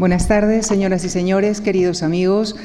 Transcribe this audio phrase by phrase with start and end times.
[0.00, 2.56] Buenas tardes, señoras y señores, queridos amigos.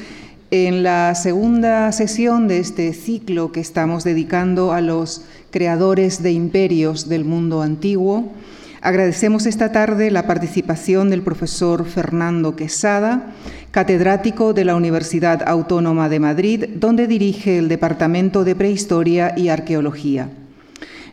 [0.50, 5.20] En la segunda sesión de este ciclo que estamos dedicando a los
[5.50, 8.32] creadores de imperios del mundo antiguo,
[8.80, 13.34] agradecemos esta tarde la participación del profesor Fernando Quesada,
[13.70, 20.30] catedrático de la Universidad Autónoma de Madrid, donde dirige el Departamento de Prehistoria y Arqueología.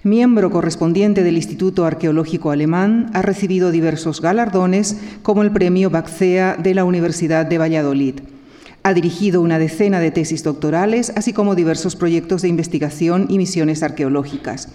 [0.05, 6.73] Miembro correspondiente del Instituto Arqueológico Alemán, ha recibido diversos galardones como el Premio Baxea de
[6.73, 8.15] la Universidad de Valladolid.
[8.83, 13.81] Ha dirigido una decena de tesis doctorales, así como diversos proyectos de investigación y misiones
[13.81, 14.67] arqueológicas.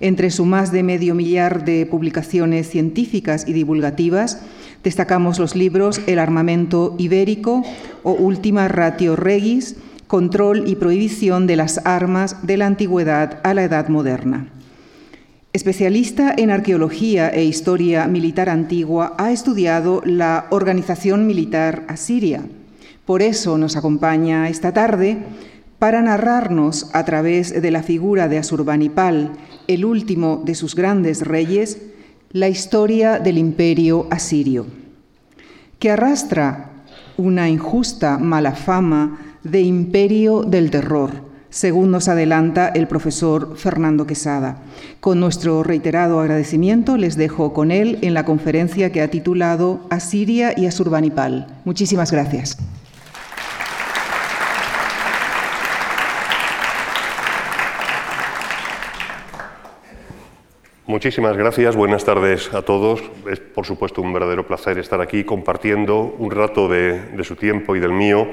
[0.00, 4.42] Entre su más de medio millar de publicaciones científicas y divulgativas,
[4.84, 7.62] destacamos los libros El armamento ibérico
[8.02, 13.64] o Última Ratio Regis, Control y prohibición de las armas de la antigüedad a la
[13.64, 14.50] edad moderna.
[15.56, 22.44] Especialista en arqueología e historia militar antigua, ha estudiado la organización militar asiria.
[23.06, 25.16] Por eso nos acompaña esta tarde
[25.78, 29.32] para narrarnos a través de la figura de Asurbanipal,
[29.66, 31.80] el último de sus grandes reyes,
[32.32, 34.66] la historia del imperio asirio,
[35.78, 36.84] que arrastra
[37.16, 41.25] una injusta mala fama de imperio del terror,
[41.56, 44.58] según nos adelanta el profesor Fernando Quesada.
[45.00, 50.52] Con nuestro reiterado agradecimiento les dejo con él en la conferencia que ha titulado Asiria
[50.54, 51.46] y Asurbanipal.
[51.64, 52.58] Muchísimas gracias.
[60.84, 63.02] Muchísimas gracias, buenas tardes a todos.
[63.30, 67.80] Es por supuesto un verdadero placer estar aquí compartiendo un rato de, su tiempo y
[67.80, 68.28] del mío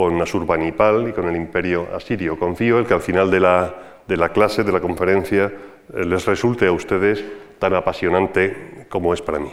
[0.00, 2.38] con Asurbanipal y con el imperio asirio.
[2.38, 3.74] Confío en que al final de la,
[4.08, 5.52] de la clase, de la conferencia,
[5.94, 7.22] eh, les resulte a ustedes
[7.58, 9.52] tan apasionante como es para mí.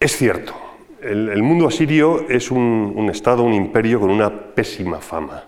[0.00, 0.54] Es cierto,
[1.00, 5.44] el, mundo asirio es un estado, un imperio con una pésima fama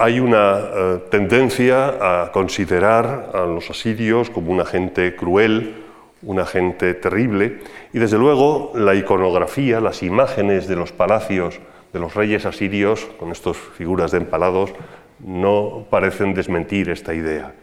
[0.00, 5.74] hay una eh, tendencia a considerar a los asirios como una gente cruel,
[6.22, 7.58] una gente terrible,
[7.92, 11.60] y desde luego la iconografía, las imágenes de los palacios
[11.92, 14.72] de los reyes asirios, con estas figuras de empalados,
[15.18, 17.54] no parecen desmentir esta idea,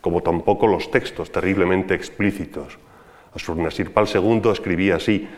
[0.00, 2.78] como tampoco los textos terriblemente explícitos.
[3.34, 5.28] Asurnasirpal II escribía así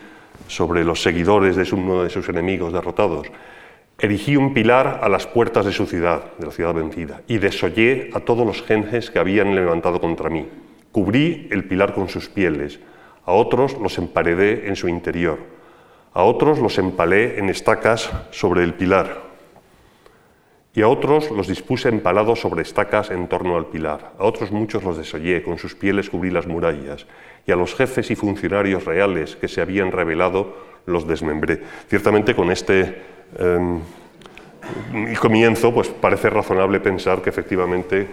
[0.47, 3.27] sobre los seguidores de uno de sus enemigos derrotados.
[3.97, 8.09] Erigí un pilar a las puertas de su ciudad, de la ciudad vencida, y desollé
[8.13, 10.47] a todos los genjes que habían levantado contra mí.
[10.91, 12.79] Cubrí el pilar con sus pieles,
[13.25, 15.39] a otros los emparedé en su interior,
[16.13, 19.29] a otros los empalé en estacas sobre el pilar,
[20.73, 24.83] y a otros los dispuse empalados sobre estacas en torno al pilar, a otros muchos
[24.83, 27.05] los desollé, con sus pieles cubrí las murallas,
[27.45, 30.55] y a los jefes y funcionarios reales que se habían revelado
[30.85, 31.61] los desmembré.
[31.87, 33.01] Ciertamente con este
[33.37, 33.79] em,
[35.19, 38.07] comienzo, pues parece razonable pensar que efectivamente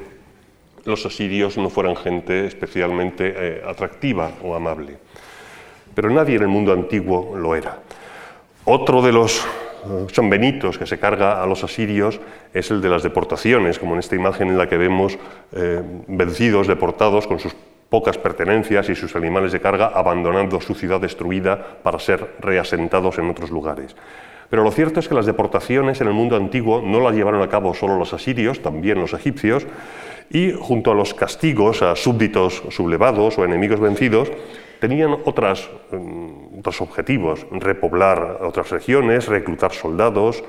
[0.84, 4.98] los asirios no fueran gente especialmente eh, atractiva o amable.
[5.96, 7.78] Pero nadie en el mundo antiguo lo era.
[8.66, 12.20] Otro de los eh, sanbenitos que se carga a los asirios
[12.52, 15.16] es el de las deportaciones, como en esta imagen en la que vemos
[15.52, 17.56] eh, vencidos, deportados con sus
[17.88, 23.30] pocas pertenencias y sus animales de carga, abandonando su ciudad destruida para ser reasentados en
[23.30, 23.96] otros lugares.
[24.50, 27.48] Pero lo cierto es que las deportaciones en el mundo antiguo no las llevaron a
[27.48, 29.66] cabo solo los asirios, también los egipcios,
[30.28, 34.30] y junto a los castigos a súbditos sublevados o enemigos vencidos,
[34.80, 40.42] tenían otras, mm, otros objetivos, repoblar otras regiones, reclutar soldados.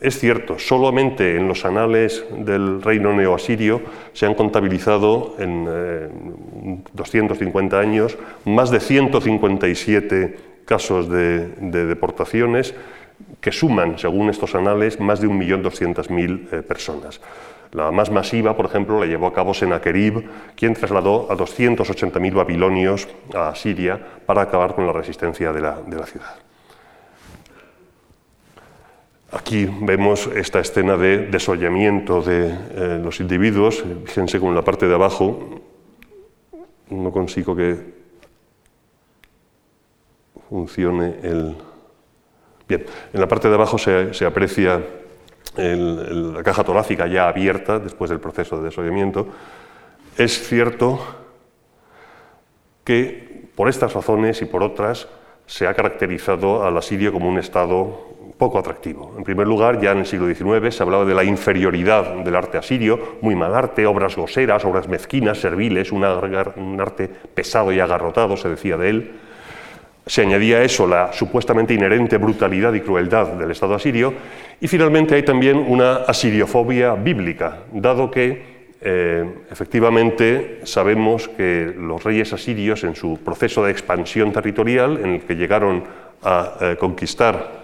[0.00, 3.80] Es cierto, solamente en los anales del reino neoasirio
[4.12, 11.48] se han contabilizado en 250 eh, años más de 157 casos de,
[11.86, 12.74] deportaciones
[13.40, 17.20] que suman, según estos anales, más de 1.200.000 eh, personas.
[17.72, 23.08] La más masiva, por ejemplo, la llevó a cabo Senaquerib, quien trasladó a 280.000 babilonios
[23.34, 26.36] a Siria para acabar con la resistencia de la, ciudad.
[29.32, 33.82] Aquí vemos esta escena de desollamiento de eh, los individuos.
[34.04, 35.62] Fíjense con la parte de abajo,
[36.90, 38.02] no consigo que
[40.50, 41.56] funcione el...
[42.68, 42.84] Bien,
[43.14, 44.82] en la parte de abajo se, aprecia
[45.56, 49.28] la caja torácica ya abierta después del proceso de desollamiento.
[50.16, 51.00] Es cierto
[52.84, 55.08] que por estas razones y por otras
[55.46, 59.14] se ha caracterizado al asirio como un estado poco atractivo.
[59.16, 62.58] En primer lugar, ya en el siglo XIX se hablaba de la inferioridad del arte
[62.58, 66.02] asirio, muy mal arte, obras groseras, obras mezquinas, serviles, un
[66.80, 69.20] arte pesado y agarrotado, se decía de él.
[70.06, 74.14] Se añadía a eso la supuestamente inherente brutalidad y crueldad del Estado asirio,
[74.60, 78.52] y finalmente hay también una asiriofobia bíblica, dado que
[78.84, 85.20] eh, efectivamente sabemos que los reyes asirios en su proceso de expansión territorial, en el
[85.20, 85.84] que llegaron
[86.24, 87.62] a eh, conquistar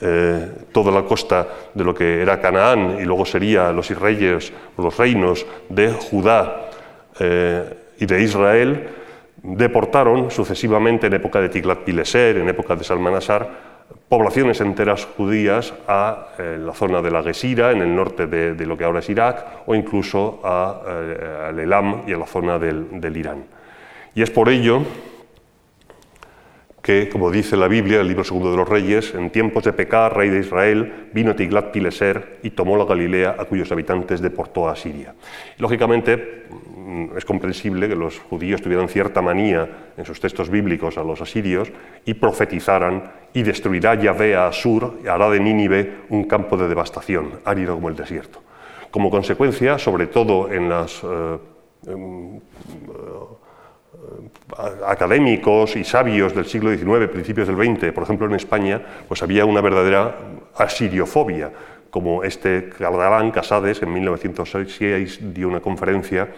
[0.00, 4.96] eh, toda la costa de lo que era Canaán y luego serían los reyes los
[4.96, 6.70] reinos de Judá
[7.98, 8.88] y de Israel,
[9.46, 13.76] deportaron sucesivamente en época de Tiglat-Pileser, en época de Salmanasar,
[14.08, 18.76] poblaciones enteras judías a eh, la zona de la Gesira, en el norte de, lo
[18.76, 23.16] que ahora es Irak, o incluso a, eh, al Elam y a la zona del,
[23.16, 23.44] Irán.
[24.14, 24.82] Y es por ello
[26.82, 30.16] que, como dice la Biblia, el libro segundo de los Reyes, en tiempos de Pecar,
[30.16, 35.14] rey de Israel, vino Tiglat-Pileser y tomó la Galilea, a cuyos habitantes deportó a Siria.
[35.58, 36.46] Lógicamente,
[37.16, 41.72] es comprensible que los judíos tuvieran cierta manía en sus textos bíblicos a los asirios
[42.04, 47.40] y profetizaran y destruirá Yahvé a Asur y hará de Nínive un campo de devastación,
[47.44, 48.40] árido como el desierto.
[48.90, 51.38] Como consecuencia, sobre todo en los eh,
[51.88, 52.40] em, eh,
[54.86, 59.44] académicos y sabios del siglo XIX, principios del XX, por ejemplo en España, pues había
[59.44, 60.16] una verdadera
[60.56, 61.50] asiriofobia,
[61.90, 66.28] como este catalán Casades en 1906 dio una conferencia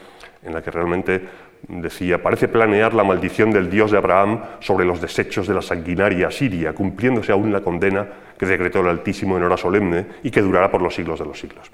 [0.43, 1.23] en la que realmente
[1.69, 6.31] decía, parece planear la maldición del Dios de Abraham sobre los desechos de la sanguinaria
[6.31, 8.07] Siria, cumpliéndose aún la condena
[8.39, 11.39] que decretó el Altísimo en hora solemne y que durará por los siglos de los
[11.39, 11.71] siglos.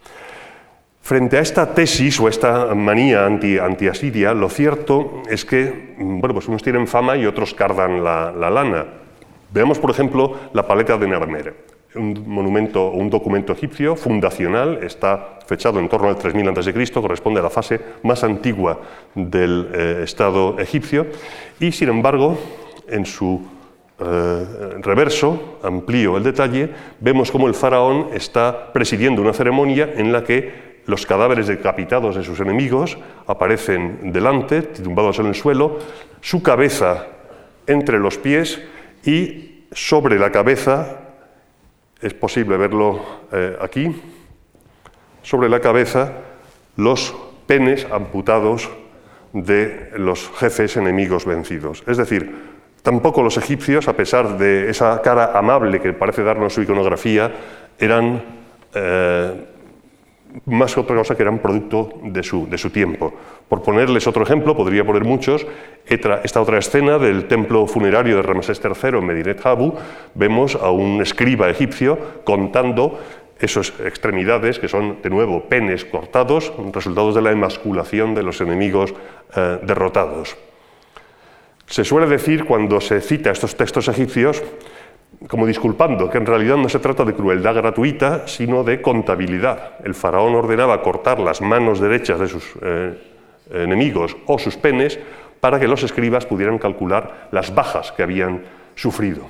[1.03, 6.63] Frente a esta tesis o esta manía anti-asiria, lo cierto es que bueno, pues unos
[6.63, 8.87] tienen fama y otros cardan la, la lana.
[9.53, 15.39] Veamos, por ejemplo, la paleta de Narmer un monumento o un documento egipcio fundacional, está
[15.47, 18.81] fechado en torno al 3000 a.C., corresponde a la fase más antigua
[19.15, 21.07] del eh, Estado egipcio,
[21.61, 22.39] y sin embargo,
[22.89, 23.43] en su
[23.99, 24.47] eh,
[24.81, 26.71] reverso, amplío el detalle,
[27.01, 32.25] vemos cómo el faraón está presidiendo una ceremonia en la que los cadáveres decapitados de
[32.25, 35.79] sus enemigos aparecen delante, tumbados en el suelo,
[36.21, 37.07] su cabeza
[37.67, 38.61] entre los pies
[39.05, 41.04] y sobre la cabeza
[42.05, 43.01] es posible verlo
[43.33, 44.01] eh, aquí,
[45.23, 46.13] sobre la cabeza
[46.77, 47.15] los
[47.47, 48.69] penes amputados
[49.33, 51.83] de los jefes enemigos vencidos.
[51.87, 52.53] Es decir,
[52.83, 57.33] tampoco los egipcios, a pesar de esa cara amable que parece darnos su iconografía,
[57.79, 58.23] eran
[58.75, 59.47] eh,
[60.47, 63.13] más que otra cosa que eran producto de su, de su, tiempo.
[63.49, 65.47] Por ponerles otro ejemplo, podría poner muchos,
[65.87, 69.75] esta otra escena del templo funerario de Ramsés III en Medinet Habu,
[70.15, 72.99] vemos a un escriba egipcio contando
[73.39, 78.95] esas extremidades, que son de nuevo penes cortados, resultados de la emasculación de los enemigos
[79.37, 80.37] eh, derrotados.
[81.67, 84.43] Se suele decir cuando se cita estos textos egipcios
[85.29, 89.77] como disculpando que en realidad no se trata de crueldad gratuita, sino de contabilidad.
[89.85, 92.95] El faraón ordenaba cortar las manos derechas de sus eh,
[93.51, 94.99] enemigos o sus penes
[95.41, 98.43] para que los escribas pudieran calcular las bajas que habían
[98.75, 99.27] sufrido.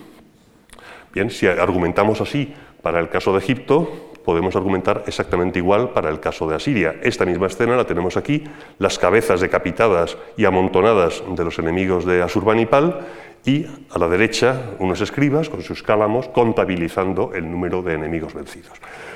[1.13, 2.53] Bien, si argumentamos así
[2.83, 6.97] para el caso de Egipto, podemos argumentar exactamente igual para el caso de Asiria.
[7.03, 8.43] Esta misma escena la tenemos aquí,
[8.79, 13.01] las cabezas decapitadas y amontonadas de los enemigos de Asurbanipal
[13.45, 18.73] y a la derecha unos escribas con sus cálamos contabilizando el número de enemigos vencidos.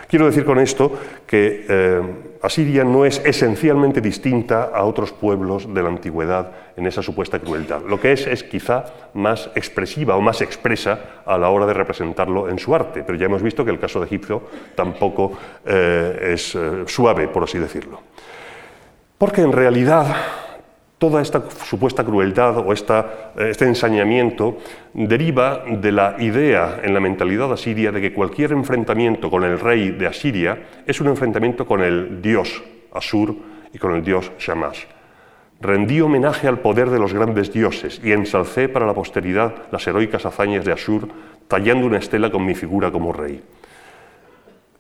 [0.09, 0.93] Quiero decir con esto
[1.27, 2.01] que eh,
[2.43, 7.83] Asiria no es esencialmente distinta a otros pueblos de la antigüedad en esa supuesta crueldad.
[7.87, 12.49] Lo que es es quizá más expresiva o más expresa a la hora de representarlo
[12.49, 15.33] en su arte, pero ya hemos visto que el caso de Egipto tampoco
[15.67, 18.01] eh, es eh, suave, por así decirlo.
[19.19, 20.17] Porque en realidad
[20.99, 24.59] Toda esta supuesta crueldad o este ensañamiento
[24.93, 29.93] deriva de la idea en la mentalidad asiria de que cualquier enfrentamiento con el rey
[29.93, 33.37] de Asiria es un enfrentamiento con el dios Asur
[33.73, 34.87] y con el dios Shamash.
[35.61, 40.27] Rendí homenaje al poder de los grandes dioses y ensalcé para la posteridad las heroicas
[40.27, 41.09] hazañas de Asur,
[41.47, 43.41] tallando una estela con mi figura como rey.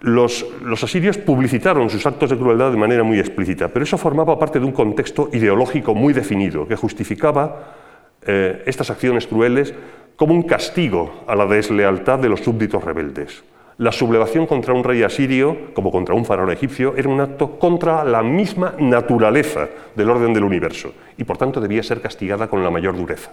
[0.01, 0.45] Los,
[0.83, 4.67] asirios publicitaron sus actos de crueldad de manera muy explícita, pero eso formaba parte de
[4.67, 7.75] un contexto ideológico muy definido que justificaba
[8.23, 9.75] eh, estas acciones crueles
[10.15, 13.43] como un castigo a la deslealtad de los súbditos rebeldes.
[13.79, 18.05] La sublevación contra un rey asirio, como contra un faraón egipcio, era un acto contra
[18.05, 22.71] la misma naturaleza del orden del universo y por tanto debía ser castigada con la
[22.71, 23.31] mayor dureza.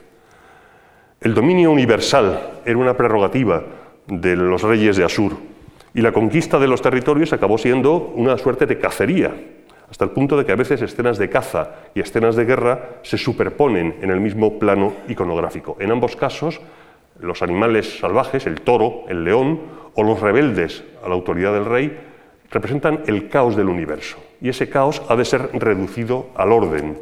[1.22, 3.64] El dominio universal era una prerrogativa
[4.08, 5.55] de los reyes de Asur,
[5.96, 9.34] y la conquista de los territorios acabó siendo una suerte de cacería,
[9.90, 13.18] hasta el punto de que a veces escenas de caza y escenas de guerra se
[13.18, 15.78] superponen en el mismo plano iconográfico.
[15.80, 16.60] En ambos casos,
[17.22, 19.62] los animales salvajes, el toro, el león,
[19.94, 21.98] o los rebeldes a la autoridad del rey,
[22.52, 24.18] representan el caos del universo.
[24.42, 27.00] Y ese caos ha de ser reducido al orden.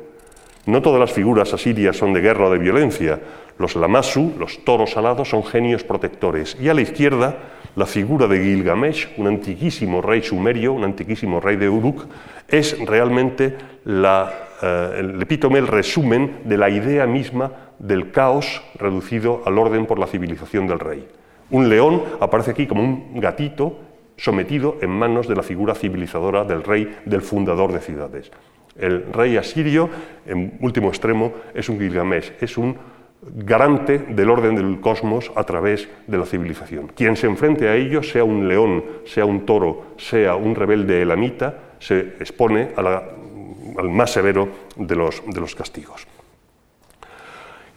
[0.65, 3.19] No todas las figuras asirias son de guerra o de violencia.
[3.57, 6.57] Los Lamassu, los toros alados, son genios protectores.
[6.59, 7.35] Y a la izquierda,
[7.75, 12.05] la figura de Gilgamesh, un antiquísimo rey sumerio, un antiquísimo rey de Uruk,
[12.47, 19.57] es realmente eh, el epítome, el resumen de la idea misma del caos reducido al
[19.57, 21.05] orden por la civilización del rey.
[21.51, 23.79] Un león aparece aquí como un gatito
[24.15, 28.31] sometido en manos de la figura civilizadora del rey, del fundador de ciudades.
[28.77, 29.89] El rey asirio,
[30.25, 32.75] en último extremo, es un Gilgamesh, es un
[33.21, 36.87] garante del orden del cosmos a través de la civilización.
[36.87, 41.75] Quien se enfrente a ello, sea un león, sea un toro, sea un rebelde elamita,
[41.79, 46.05] se expone al más severo de los castigos.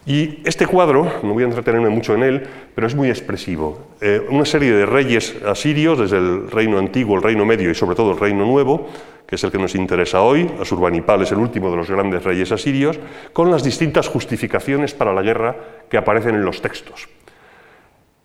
[0.06, 2.46] Y este cuadro, no voy a entretenerme mucho en él,
[2.76, 3.88] pero es muy expresivo.
[4.00, 7.96] Eh, una serie de reyes asirios, desde el reino antiguo, el reino medio y sobre
[7.96, 8.88] todo el reino nuevo,
[9.26, 12.52] que es el que nos interesa hoy, Asurbanipal es el último de los grandes reyes
[12.52, 13.00] asirios,
[13.32, 15.56] con las distintas justificaciones para la guerra
[15.90, 17.08] que aparecen en los textos.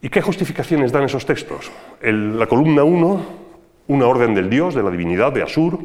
[0.03, 1.71] ¿Y qué justificaciones dan esos textos?
[2.01, 3.25] la columna 1,
[3.88, 5.79] una orden del dios, de la divinidad, de Asur,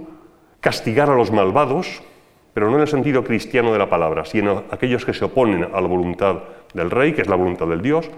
[0.60, 2.02] castigar a los malvados,
[2.56, 5.78] pero no en el sentido cristiano de la palabra, sino aquellos que se oponen a
[5.78, 6.36] la voluntad
[6.72, 8.08] del rey, que es la voluntad del Dios,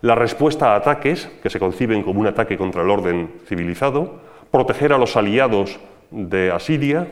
[0.00, 4.18] la respuesta a ataques, que se conciben como un ataque contra el orden civilizado,
[4.50, 5.78] proteger a los aliados
[6.10, 7.06] de Asiria,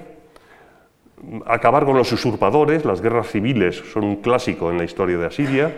[1.44, 5.74] acabar con los usurpadores, las guerras civiles son un clásico en la historia de Asiria,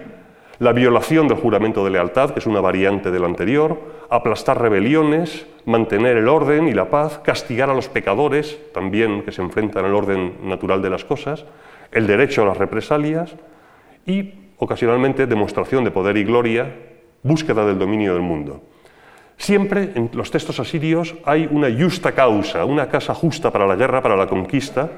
[0.63, 6.17] la violación del juramento de lealtad, que es una variante del anterior, aplastar rebeliones, mantener
[6.17, 10.35] el orden y la paz, castigar a los pecadores, también que se enfrentan al orden
[10.45, 11.45] natural de las cosas,
[11.91, 13.35] el derecho a las represalias
[14.07, 16.73] y, ocasionalmente, demostración de poder y gloria,
[17.25, 18.63] búsqueda del dominio del mundo.
[19.39, 24.01] Siempre en los textos asirios hay una justa causa, una casa justa para la guerra,
[24.01, 24.89] para la conquista.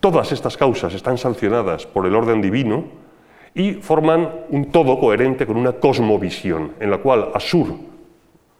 [0.00, 3.03] Todas estas causas están sancionadas por el orden divino
[3.54, 7.74] y forman un todo coherente con una cosmovisión en la cual Asur,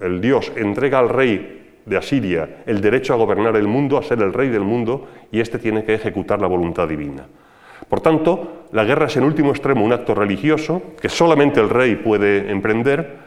[0.01, 4.21] el dios, entrega al rey de Asiria el derecho a gobernar el mundo, a ser
[4.23, 7.27] el rey del mundo, y éste tiene que ejecutar la voluntad divina.
[7.89, 11.97] Por tanto, la guerra es en último extremo un acto religioso que solamente el rey
[11.97, 13.24] puede emprender,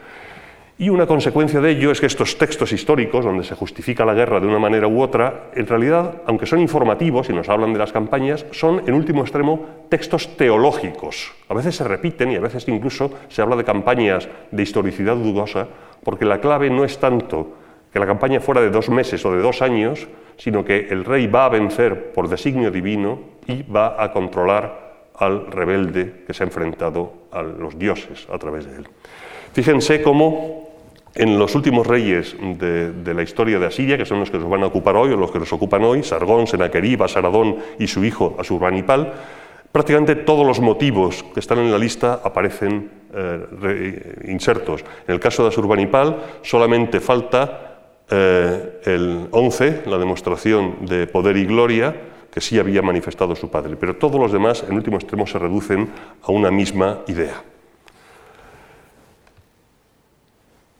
[0.80, 4.38] y una consecuencia de ello es que estos textos históricos, donde se justifica la guerra
[4.38, 7.92] de una manera u otra, en realidad, aunque son informativos y nos hablan de las
[7.92, 11.34] campañas, son, en último extremo, textos teológicos.
[11.48, 15.66] A veces se repiten y a veces incluso se habla de campañas de historicidad dudosa,
[16.04, 17.54] porque la clave no es tanto
[17.92, 20.06] que la campaña fuera de dos meses o de dos años,
[20.36, 23.18] sino que el rey va a vencer por designio divino
[23.48, 28.66] y va a controlar al rebelde que se ha enfrentado a los dioses a través
[28.66, 28.88] de él.
[29.52, 30.67] Fíjense cómo
[31.14, 34.62] en los últimos reyes de, la historia de Asiria, que son los que nos van
[34.62, 38.36] a ocupar hoy, o los que nos ocupan hoy, Sargón, Senaquerib, Asaradón y su hijo
[38.38, 39.12] Asurbanipal,
[39.72, 44.84] prácticamente todos los motivos que están en la lista aparecen eh, insertos.
[45.06, 47.78] En el caso de Asurbanipal solamente falta
[48.10, 51.94] eh, el 11, la demostración de poder y gloria,
[52.30, 55.88] que sí había manifestado su padre, pero todos los demás en último extremo se reducen
[56.22, 57.42] a una misma idea.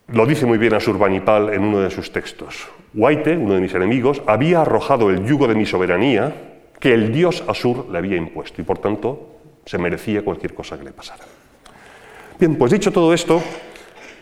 [0.09, 2.67] Lo dice muy bien Asurbanipal en uno de sus textos.
[2.95, 6.35] Huaite, uno de mis enemigos, había arrojado el yugo de mi soberanía
[6.81, 9.37] que el dios Asur le había impuesto y por tanto
[9.67, 11.25] se merecía cualquier cosa que le pasara.
[12.41, 13.43] Bien, pues dicho todo esto,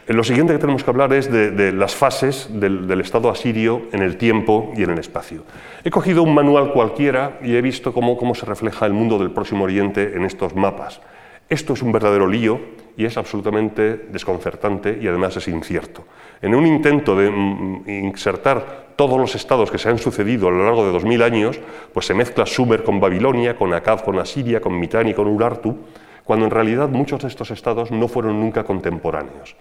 [0.08, 4.16] lo siguiente que tenemos que hablar es de, las fases del, Estado asirio en el
[4.16, 5.44] tiempo y en el espacio.
[5.84, 9.62] He cogido un manual cualquiera y he visto cómo se refleja el mundo del Próximo
[9.62, 11.00] Oriente en estos mapas.
[11.48, 12.58] Esto es un verdadero lío
[12.96, 16.04] y es absolutamente desconcertante y además es incierto.
[16.42, 20.50] En un intento de mm, mm, insertar todos los estados que se han sucedido a
[20.50, 21.60] lo largo de 2000 años,
[21.92, 25.76] pues se mezcla Sumer con Babilonia, con Akkad con Asiria, con Mitanni con Urartu,
[26.24, 29.54] cuando en realidad muchos de estos estados no fueron nunca contemporáneos.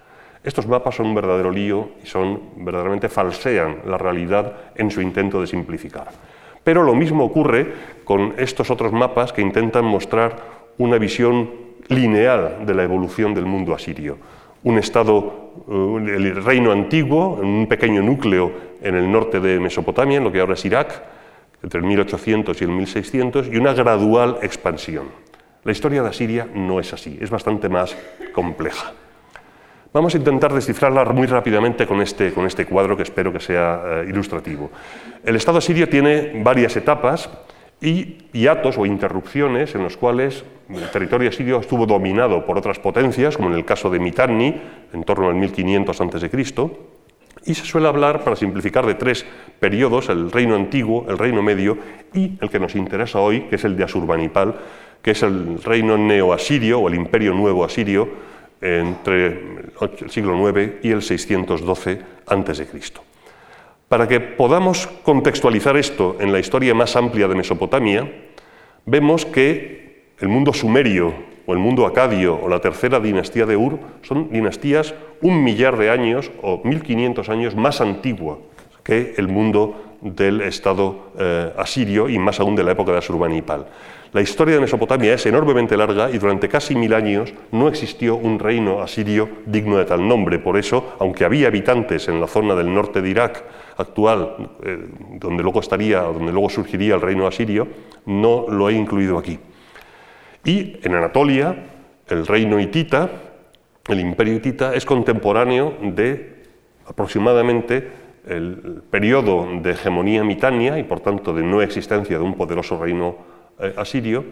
[0.43, 5.41] Estos mapas son un verdadero lío y son verdaderamente falsean la realidad en su intento
[5.41, 6.07] de simplificar.
[6.63, 7.73] Pero lo mismo ocurre
[8.03, 10.37] con estos otros mapas que intentan mostrar
[10.77, 14.17] una visión lineal de la evolución del mundo asirio.
[14.63, 18.51] Un estado, eh, el reino antiguo, un pequeño núcleo
[18.81, 21.03] en el norte de Mesopotamia, en lo que ahora es Irak,
[21.61, 25.05] entre el 1800 y el 1600, y una gradual expansión.
[25.63, 27.95] La historia de Asiria no es así, es bastante más
[28.33, 28.93] compleja.
[29.91, 33.81] Vamos a intentar descifrarla muy rápidamente con este, con este cuadro que espero que sea
[33.85, 34.69] eh, ilustrativo.
[35.23, 37.29] El Estado asirio tiene varias etapas
[37.81, 43.37] y hiatos o interrupciones en los cuales el territorio asirio estuvo dominado por otras potencias,
[43.37, 44.55] como en el caso de Mitanni,
[44.93, 46.29] en torno al 1500 a.C.,
[47.45, 49.23] y se suele hablar, para simplificar, de tres
[49.59, 51.77] periodos, el reino antiguo, el reino medio
[52.11, 54.55] y el que nos interesa hoy, que es el de Asurbanipal,
[55.01, 58.09] que es el reino neoasirio o el imperio nuevo asirio
[58.61, 59.27] entre
[59.79, 62.67] el siglo IX y el 612 a.C.
[63.95, 68.11] Para que podamos contextualizar esto en la historia más amplia de Mesopotamia,
[68.85, 71.13] vemos que el mundo sumerio
[71.45, 75.91] o el mundo acadio o la tercera dinastía de Ur son dinastías un millar de
[75.91, 78.39] años o 1500 años más antigua
[78.83, 83.65] que el mundo del Estado eh, asirio y más aún de la época de Asurbanipal.
[84.15, 88.39] La historia de Mesopotamia es enormemente larga y durante casi mil años no existió un
[88.39, 90.39] reino asirio digno de tal nombre.
[90.39, 93.43] Por eso, aunque había habitantes en la zona del norte de Irak
[93.75, 94.87] actual, eh,
[95.19, 97.67] donde luego estaría, donde luego surgiría el reino asirio,
[98.05, 99.37] no lo he incluido aquí.
[100.45, 101.65] Y en Anatolia,
[102.07, 103.09] el reino hitita,
[103.89, 106.35] el imperio hitita, es contemporáneo de
[106.87, 112.79] aproximadamente el periodo de hegemonía mitania y por tanto de no existencia de un poderoso
[112.79, 113.15] reino
[113.59, 114.25] eh, asirio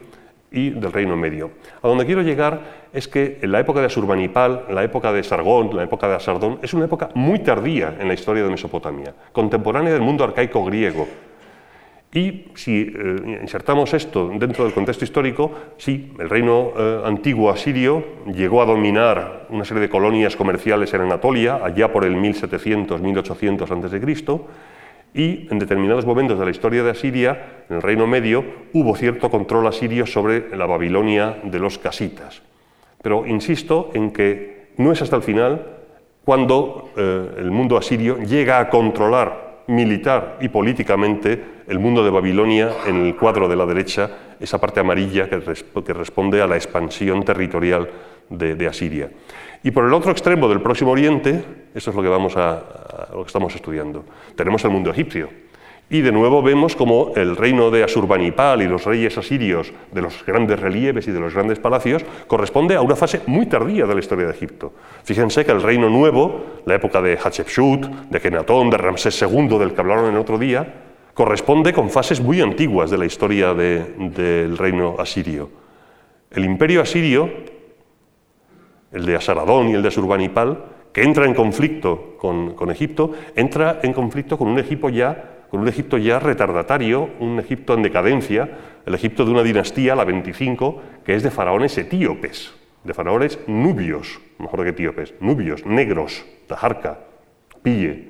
[0.51, 1.51] y del reino medio.
[1.81, 2.61] A donde quiero llegar
[2.93, 6.59] es que en la época de Asurbanipal, la época de Sargón, la época de Asardón,
[6.61, 11.07] es una época muy tardía en la historia de Mesopotamia, contemporánea del mundo arcaico griego,
[12.13, 18.03] y si eh, insertamos esto dentro del contexto histórico, sí, el reino eh, antiguo asirio
[18.31, 23.99] llegó a dominar una serie de colonias comerciales en Anatolia, allá por el 1700-1800 a.C.,
[25.15, 28.43] y en determinados momentos de la historia de Asiria, en el Reino Medio,
[28.73, 32.41] hubo cierto control asirio sobre la Babilonia de los casitas.
[33.01, 35.67] Pero insisto en que no es hasta el final
[36.25, 42.71] cuando eh, el mundo asirio llega a controlar militar y políticamente el mundo de Babilonia
[42.85, 45.39] en el cuadro de la derecha, esa parte amarilla que,
[45.93, 47.89] responde a la expansión territorial
[48.29, 49.09] de, Asiria.
[49.63, 51.43] Y por el otro extremo del Próximo Oriente,
[51.73, 54.03] eso es lo que, vamos a, lo que estamos estudiando,
[54.35, 55.29] tenemos el mundo egipcio.
[55.93, 60.25] Y de nuevo vemos como el reino de Asurbanipal y los reyes asirios de los
[60.25, 63.99] grandes relieves y de los grandes palacios corresponde a una fase muy tardía de la
[63.99, 64.73] historia de Egipto.
[65.03, 69.75] Fíjense que el reino nuevo, la época de Hatshepsut, de Kenatón, de Ramsés II, del
[69.75, 70.65] que hablaron en otro día,
[71.13, 75.51] corresponde con fases muy antiguas de la historia del reino asirio.
[76.31, 77.29] El imperio asirio,
[78.91, 80.57] el de Asaradón y el de Asurbanipal,
[80.91, 85.61] que entra en conflicto con, con Egipto, entra en conflicto con un Egipto ya con
[85.61, 90.81] un Egipto ya retardatario, un Egipto en decadencia, el Egipto de una dinastía, la 25,
[91.05, 97.01] que es de faraones etíopes, de faraones nubios, mejor que etíopes, nubios, negros, Tajarca,
[97.61, 98.07] Pille.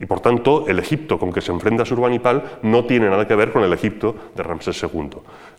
[0.00, 3.52] Y por tanto, el Egipto con que se enfrenta Surbanipal no tiene nada que ver
[3.52, 5.10] con el Egipto de Ramsés II.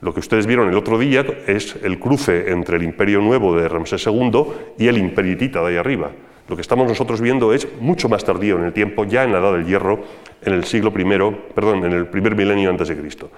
[0.01, 3.69] Lo que ustedes vieron el otro día es el cruce entre el Imperio Nuevo de
[3.69, 4.43] Ramsés II
[4.77, 6.11] y el Imperio Hitita de ahí arriba.
[6.47, 9.39] Lo que estamos nosotros viendo es mucho más tardío en el tiempo, ya en la
[9.39, 9.99] Edad del Hierro,
[10.41, 13.29] en el siglo I, perdón, en el primer milenio antes de Cristo.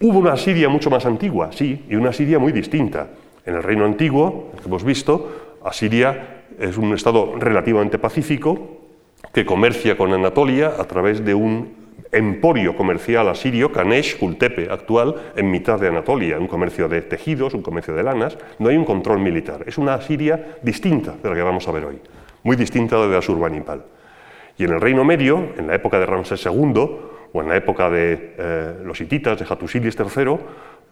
[0.00, 3.08] Hubo una Siria mucho más antigua, sí, y una Siria muy distinta.
[3.44, 8.78] En el reino antiguo, que hemos visto, Asiria es un estado relativamente pacífico
[9.34, 11.74] que comercia con Anatolia a través de un
[12.10, 17.62] emporio comercial asirio, Kanesh, Kultepe actual, en mitad de Anatolia, un comercio de tejidos, un
[17.62, 19.64] comercio de lanas, no hay un control militar.
[19.66, 21.98] Es una Asiria distinta de la que vamos a ver hoy
[22.46, 23.82] muy distinta de la Asurbanipal.
[24.56, 26.90] Y en el Reino Medio, en la época de Ramsés II,
[27.32, 30.38] o en la época de eh, los hititas, de Hattusilis III,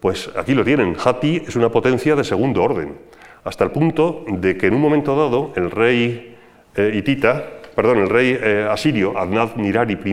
[0.00, 0.96] pues aquí lo tienen.
[1.02, 2.98] Hatti es una potencia de segundo orden,
[3.44, 6.36] hasta el punto de que en un momento dado el rey
[6.74, 7.44] eh, hitita,
[7.76, 10.12] perdón, el rey eh, asirio, Adnad Nirari I,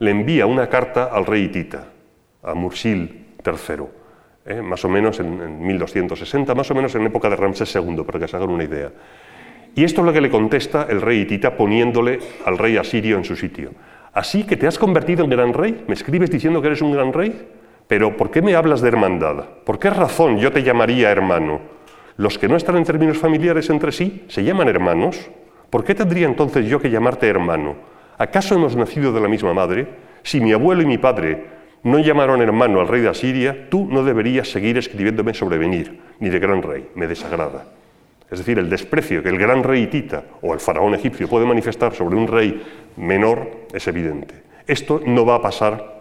[0.00, 1.92] le envía una carta al rey hitita,
[2.42, 7.36] a Mursil III, más o menos en, en, 1260, más o menos en época de
[7.36, 8.90] Ramsés II, para que se hagan una idea.
[9.76, 13.24] Y esto es lo que le contesta el rey hitita poniéndole al rey asirio en
[13.24, 13.72] su sitio.
[14.14, 17.12] Así que te has convertido en gran rey, me escribes diciendo que eres un gran
[17.12, 17.46] rey,
[17.86, 19.44] pero ¿por qué me hablas de hermandad?
[19.64, 21.60] ¿Por qué razón yo te llamaría hermano?
[22.16, 25.30] Los que no están en términos familiares entre sí se llaman hermanos.
[25.68, 27.76] ¿Por qué tendría entonces yo que llamarte hermano?
[28.16, 29.86] ¿Acaso hemos nacido de la misma madre?
[30.22, 31.44] Si mi abuelo y mi padre
[31.82, 36.30] no llamaron hermano al rey de Asiria, tú no deberías seguir escribiéndome sobre venir, ni
[36.30, 37.75] de gran rey, me desagrada.
[38.30, 41.94] Es decir, el desprecio que el gran rey hitita o el faraón egipcio puede manifestar
[41.94, 42.62] sobre un rey
[42.96, 44.34] menor es evidente.
[44.66, 45.96] Esto no va a pasar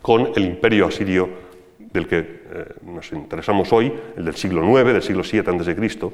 [0.00, 1.28] con el imperio asirio
[1.78, 6.10] del que eh, nos interesamos hoy, el del siglo IX, del siglo VII a.C.,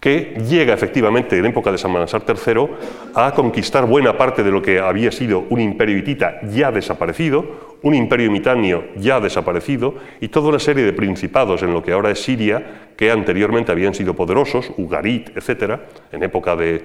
[0.00, 2.68] que llega efectivamente en época de Salmanasar III
[3.14, 7.94] a conquistar buena parte de lo que había sido un imperio hitita ya desaparecido, un
[7.94, 12.22] imperio mitanio ya desaparecido y toda una serie de principados en lo que ahora es
[12.22, 15.80] Siria que anteriormente habían sido poderosos, Ugarit, etc.,
[16.12, 16.82] en época de,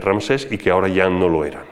[0.00, 1.64] Ramsés y que ahora ya no lo eran.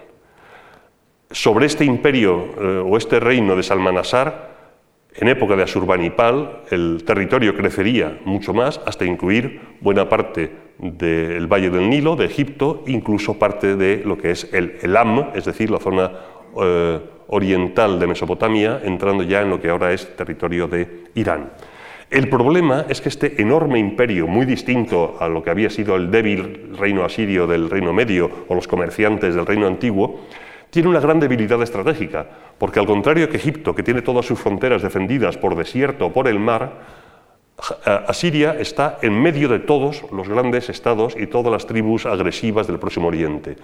[1.31, 4.57] Sobre este imperio eh, o este reino de Salmanasar,
[5.14, 11.70] en época de Asurbanipal, el territorio crecería mucho más hasta incluir buena parte del Valle
[11.70, 15.80] del Nilo, de Egipto, incluso parte de lo que es el Elam, es decir, la
[15.80, 16.10] zona
[16.60, 21.50] eh, oriental de Mesopotamia, entrando ya en lo que ahora es territorio de Irán.
[22.10, 26.10] El problema es que este enorme imperio, muy distinto a lo que había sido el
[26.10, 30.20] débil reino asirio del Reino Medio o los comerciantes del Reino Antiguo,
[30.70, 34.82] tiene una gran debilidad estratégica, porque al contrario que Egipto, que tiene todas sus fronteras
[34.82, 36.97] defendidas por desierto o por el mar,
[38.06, 42.78] Asiria está en medio de todos los grandes estados y todas las tribus agresivas del
[42.78, 43.56] Próximo Oriente.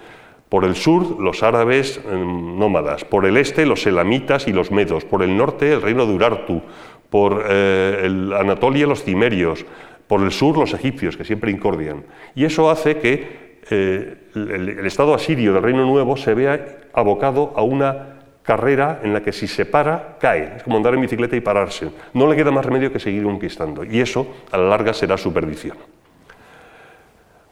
[0.49, 5.05] Por el sur, los árabes em, nómadas, por el este, los elamitas y los medos,
[5.05, 6.61] por el norte, el reino de Urartu,
[7.09, 9.65] por eh, el Anatolia, los cimerios,
[10.07, 12.03] por el sur, los egipcios, que siempre incordian.
[12.35, 17.63] Y eso hace que eh, el, Estado asirio del Reino Nuevo se vea abocado a
[17.63, 18.14] una
[18.45, 20.57] carrera en la que si se para, cae.
[20.57, 21.89] Es como andar en bicicleta y pararse.
[22.13, 23.83] No le queda más remedio que seguir conquistando.
[23.83, 25.77] Y eso, a la larga, será su perdición.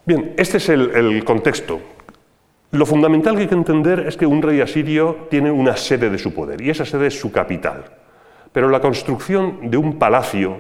[0.05, 1.79] Bien, este es el, contexto.
[2.71, 6.17] Lo fundamental que hay que entender es que un rey asirio tiene una sede de
[6.17, 7.85] su poder, y esa sede es su capital.
[8.51, 10.57] Pero la construcción de un palacio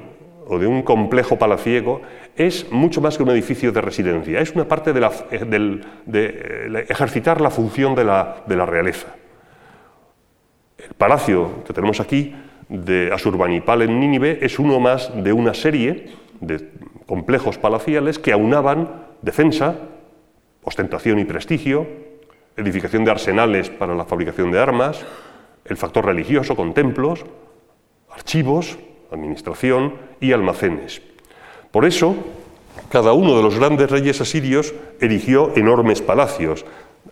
[0.47, 2.01] o de un complejo palaciego
[2.35, 5.81] es mucho más que un edificio de residencia, es una parte de,
[6.13, 9.07] eh, ejercitar la función de la realeza.
[10.87, 12.35] El palacio que tenemos aquí
[12.69, 16.69] de Asurbanipal en Nínive es uno más de una serie de
[17.05, 19.75] complejos palaciales que aunaban defensa,
[20.63, 21.87] ostentación y prestigio,
[22.57, 25.05] edificación de arsenales para la fabricación de armas,
[25.65, 27.25] el factor religioso con templos,
[28.11, 28.77] archivos,
[29.11, 31.01] administración y almacenes.
[31.71, 32.15] Por eso,
[32.89, 36.65] cada uno de los grandes reyes asirios erigió enormes palacios,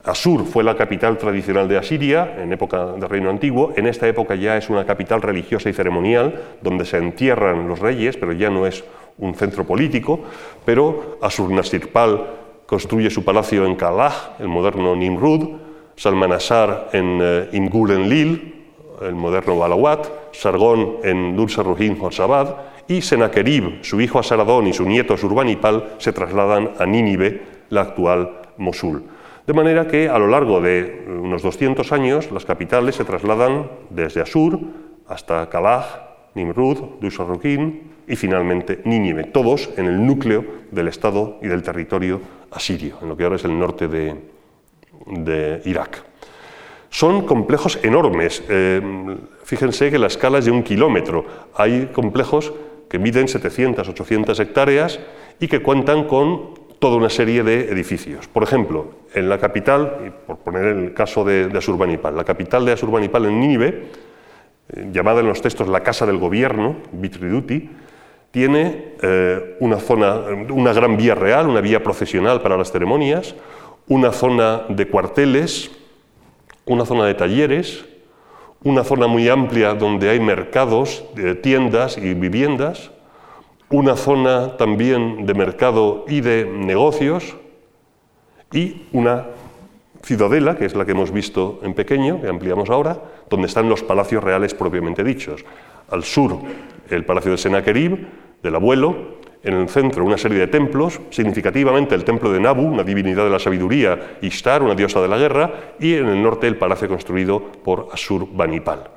[0.04, 4.34] Asur fue la capital tradicional de Asiria en época del Reino Antiguo, en esta época
[4.36, 8.66] ya es una capital religiosa y ceremonial donde se entierran los reyes, pero ya no
[8.66, 8.84] es
[9.20, 10.22] un centro político,
[10.66, 12.26] pero Asur-Nasirpal
[12.66, 15.58] construye su palacio en Kalah, el moderno Nimrud,
[15.96, 18.56] Salmanasar en eh, Imgur-Enlil,
[19.04, 22.56] el moderno Balawat, Sargón en Dur-Sarruhin Horsabad,
[22.88, 28.42] y Senaquerib, su hijo Asaradón y su nieto Surbanipal se trasladan a Nínive, la actual
[28.58, 29.04] Mosul.
[29.48, 34.22] De manera que a lo largo de unos 200 años las capitales se trasladan desde
[34.22, 34.60] Asur
[35.08, 41.64] hasta Kalah, Nimrud, Dusarrukin y finalmente Nínive, todos en el núcleo del estado y del
[41.64, 46.04] territorio asirio, en lo que ahora es el norte de, Irak.
[46.90, 48.44] Son complejos enormes.
[48.50, 51.26] Eh, fíjense que la escala es de un kilómetro.
[51.56, 52.54] Hay complejos
[52.90, 55.00] que miden 700, 800 hectáreas
[55.40, 58.28] y que cuentan con toda una serie de edificios.
[58.28, 63.26] Por ejemplo, en la capital, por poner el caso de, Asurbanipal, la capital de Asurbanipal
[63.26, 63.68] en Nínive,
[64.74, 67.70] eh, llamada en los textos la Casa del Gobierno, Vitriduti,
[68.32, 73.36] tiene eh, una zona, una gran vía real, una vía procesional para las ceremonias,
[73.88, 75.72] una zona de cuarteles,
[76.66, 77.86] una zona de talleres,
[78.64, 82.92] una zona muy amplia donde hay mercados, eh, tiendas y viviendas,
[83.70, 87.36] una zona también de mercado y de negocios
[88.52, 89.26] y una
[90.04, 92.98] ciudadela, que es la que hemos visto en pequeño, que ampliamos ahora,
[93.30, 95.46] donde están los palacios reales propiamente dichos.
[95.90, 96.40] Al sur,
[96.90, 98.08] el palacio de Senaquerib,
[98.42, 102.84] del abuelo, en el centro una serie de templos, significativamente el templo de Nabu, una
[102.84, 106.58] divinidad de la sabiduría, Ishtar, una diosa de la guerra, y en el norte el
[106.58, 108.90] palacio construido por Asur-Banipal.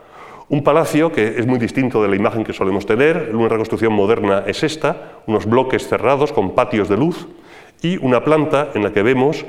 [0.51, 4.45] Un palacio que es muy distinto de la imagen que solemos tener, una reconstrucción moderna
[4.47, 7.27] es esta, unos bloques cerrados con patios de luz
[7.83, 9.45] y una planta en la que vemos,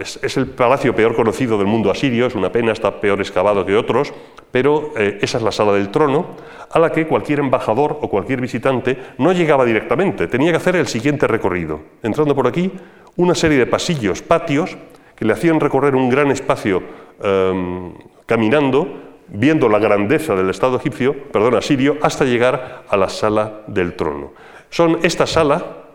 [0.00, 3.76] es, el palacio peor conocido del mundo asirio, es una pena, está peor excavado que
[3.76, 4.12] otros,
[4.50, 6.36] pero eh, esa es la sala del trono,
[6.70, 10.86] a la que cualquier embajador o cualquier visitante no llegaba directamente, tenía que hacer el
[10.86, 12.70] siguiente recorrido, entrando por aquí
[13.16, 14.76] una serie de pasillos, patios,
[15.16, 16.80] que le hacían recorrer un gran espacio
[17.20, 17.92] em,
[18.26, 18.86] caminando,
[19.26, 24.32] viendo la grandeza del Estado egipcio, perdón, asirio, hasta llegar a la sala del trono.
[24.70, 25.87] Son esta sala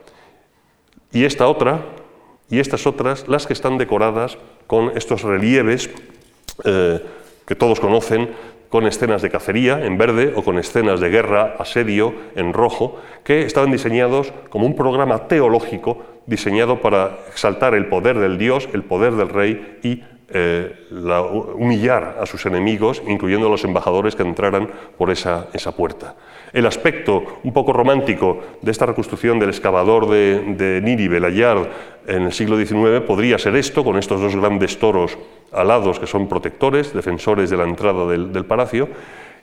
[1.13, 1.81] y esta otra
[2.49, 5.89] y estas otras las que están decoradas con estos relieves
[6.65, 7.01] eh,
[7.45, 8.31] que todos conocen,
[8.69, 13.43] con escenas de cacería en verde o con escenas de guerra, asedio en rojo, que
[13.43, 19.13] estaban diseñados como un programa teológico diseñado para exaltar el poder del Dios, el poder
[19.13, 20.87] del rey y eh,
[21.55, 26.15] humillar a sus enemigos, incluyendo a los embajadores que entraran por esa, esa, puerta.
[26.53, 31.67] El aspecto un poco romántico de esta reconstrucción del excavador de, de Nínive, Layard,
[32.05, 35.17] en el siglo XIX podría ser esto, con estos dos grandes toros
[35.51, 38.87] alados que son protectores, defensores de la entrada del palacio,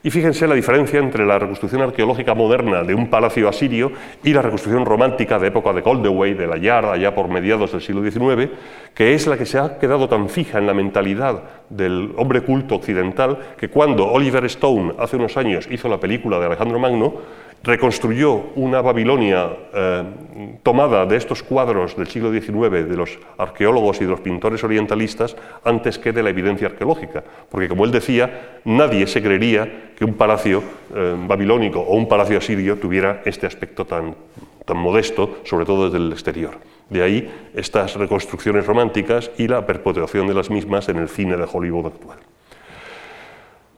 [0.03, 3.93] y fíjense la diferencia entre la reconstrucción arqueológica moderna de un palacio asirio
[4.25, 7.83] y la reconstrucción romántica de época de Coldewey, de la Yard, allá por mediados del
[7.83, 8.51] siglo XIX,
[8.95, 12.77] que es la que se ha quedado tan fija en la mentalidad del hombre culto
[12.77, 17.15] occidental que cuando Oliver Stone hace unos años hizo la película de Alejandro Magno,
[17.63, 20.05] reconstruyó una Babilonia eh,
[20.63, 25.37] tomada de estos cuadros del siglo XIX de los arqueólogos y de los pintores orientalistas
[25.65, 30.15] antes que de la evidencia arqueológica, porque como él decía, nadie se creería que un
[30.15, 30.63] palacio
[30.95, 34.15] eh, babilónico o un palacio asirio tuviera este aspecto tan,
[34.65, 36.53] tan modesto, sobre todo desde el exterior.
[36.89, 41.47] De ahí estas reconstrucciones románticas y la perpetuación de las mismas en el cine de
[41.51, 42.19] Hollywood actual.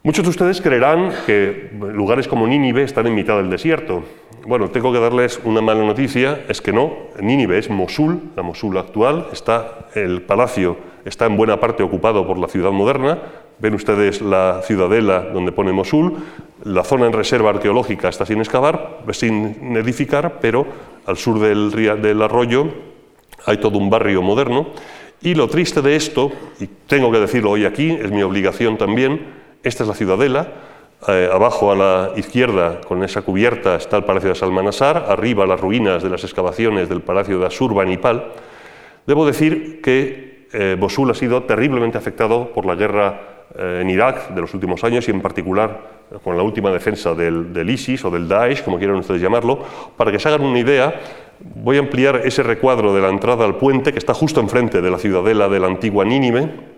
[0.04, 4.02] Muchos de ustedes creerán que lugares como Nínive están en mitad del desierto.
[4.44, 8.76] Bueno, tengo que darles una mala noticia, es que no, Nínive es Mosul, la Mosul
[8.78, 13.16] actual, está, el palacio está en buena parte ocupado por la ciudad moderna,
[13.60, 16.14] ven ustedes la ciudadela donde pone Mosul,
[16.64, 20.66] la zona en reserva arqueológica está sin excavar, sin edificar, pero
[21.06, 21.70] al sur del,
[22.02, 22.66] del arroyo
[23.46, 24.70] hay todo un barrio moderno,
[25.20, 29.41] y lo triste de esto, y tengo que decirlo hoy aquí, es mi obligación también,
[29.62, 30.48] esta es la ciudadela,
[31.08, 35.60] eh, abajo a la izquierda, con esa cubierta, está el Palacio de Salmanasar, arriba las
[35.60, 38.32] ruinas de las excavaciones del Palacio de Asurbanipal.
[39.04, 43.20] Debo decir que eh, Mosul ha sido terriblemente afectado por la guerra
[43.58, 47.68] eh, en Irak de los últimos años y en particular con la última defensa del,
[47.68, 49.58] ISIS o del Daesh, como quieran ustedes llamarlo.
[49.96, 51.00] Para que se hagan una idea,
[51.40, 54.90] voy a ampliar ese recuadro de la entrada al puente que está justo enfrente de
[54.90, 56.71] la ciudadela de la antigua Nínive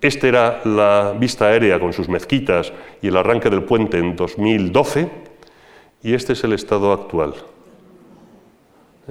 [0.00, 5.08] esta era la vista aérea con sus mezquitas y el arranque del puente en 2012
[6.02, 7.34] y este es el estado actual.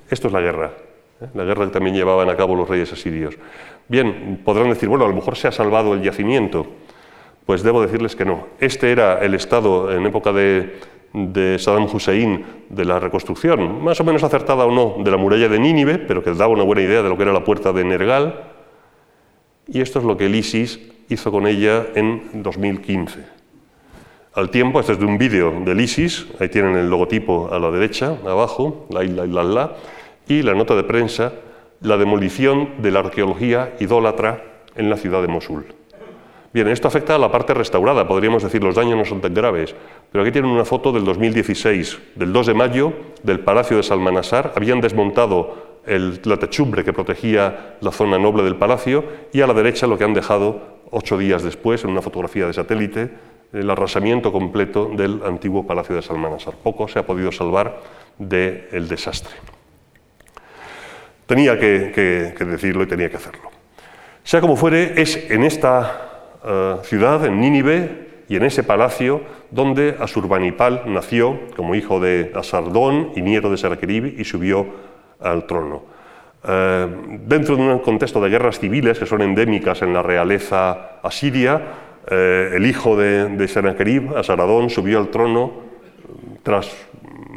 [0.10, 0.72] Esto es la guerra,
[1.22, 1.28] ¿eh?
[1.34, 3.36] la guerra que también llevaban a cabo los reyes asirios.
[3.90, 6.68] Bien, podrán decir, bueno, a lo mejor se ha salvado el yacimiento.
[7.46, 8.48] Pues debo decirles que no.
[8.60, 10.80] Este era el estado en época de,
[11.14, 15.50] de Saddam Hussein de la reconstrucción, más o menos acertada o no, de la muralla
[15.50, 17.84] de Nínive, pero que daba una buena idea de lo que era la puerta de
[17.84, 18.57] Nergal,
[19.68, 23.38] y esto es lo que el ISIS hizo con ella en 2015.
[24.34, 27.72] Al tiempo, este es de un vídeo del ISIS, ahí tienen el logotipo a la
[27.72, 29.76] derecha, abajo, la, la, la, la,
[30.28, 31.34] y la nota de prensa,
[31.82, 34.44] la demolición de la arqueología idólatra
[34.76, 35.66] en la ciudad de Mosul.
[36.54, 39.76] Bien, esto afecta a la parte restaurada, podríamos decir los daños no son tan graves,
[40.12, 44.54] pero aquí tienen una foto del 2016, del 2 de mayo, del Palacio de Salmanasar,
[44.56, 49.88] habían desmontado la techumbre que protegía la zona noble del palacio y a la derecha
[49.88, 53.10] lo que han dejado ocho días después, en una fotografía de satélite,
[53.54, 56.56] el arrasamiento completo del antiguo palacio de Salmanasar.
[56.56, 57.80] Poco se ha podido salvar
[58.18, 59.34] del desastre.
[61.26, 63.50] Tenía que, decirlo y tenía que hacerlo.
[64.24, 69.22] Sea como fuere, es en esta eh, ciudad, en Nínive, y en ese palacio
[69.52, 74.68] donde Asurbanipal nació como hijo de Asardón y nieto de Saraquerib y subió
[75.20, 75.84] al trono.
[76.48, 76.88] Eh,
[77.26, 81.62] dentro de un contexto de guerras civiles que son endémicas en la realeza asiria,
[82.10, 85.52] eh, el hijo de, de Sennacherib, Asaradón, subió al trono
[86.44, 86.72] tras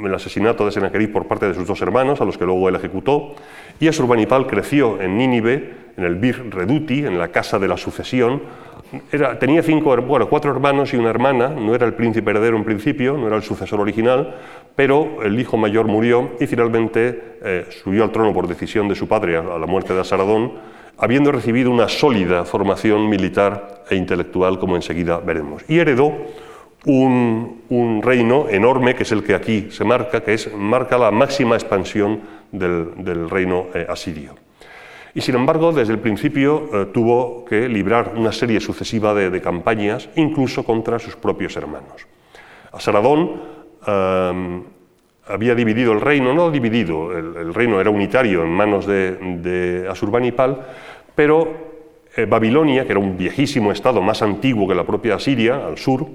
[0.04, 2.76] el asesinato de Sennacherib por parte de sus dos hermanos, a los que luego él
[2.76, 3.34] ejecutó,
[3.80, 8.42] y Asurbanipal creció en Nínive, en el Bir Reduti, en la casa de la sucesión,
[9.38, 9.62] tenía
[10.28, 13.42] cuatro hermanos y una hermana, no era el príncipe heredero en principio, no era el
[13.42, 14.36] sucesor original,
[14.76, 19.08] pero el hijo mayor murió y finalmente eh, subió al trono por decisión de su
[19.08, 20.52] padre a la muerte de Asaradón,
[20.98, 25.62] habiendo recibido una sólida formación militar e intelectual, como enseguida veremos.
[25.68, 26.12] Y heredó
[26.86, 31.54] un, reino enorme, que es el que aquí se marca, que es, marca la máxima
[31.54, 32.20] expansión
[32.52, 34.34] del, reino eh, asirio
[35.14, 40.08] y sin embargo desde el principio eh, tuvo que librar una serie sucesiva de, campañas,
[40.16, 42.06] incluso contra sus propios hermanos.
[42.72, 43.42] Asaradón
[43.86, 44.62] eh,
[45.26, 50.66] había dividido el reino, no dividido, el, reino era unitario en manos de, Asurbanipal,
[51.14, 51.70] pero
[52.16, 56.06] eh, Babilonia, que era un viejísimo estado más antiguo que la propia Asiria, al sur,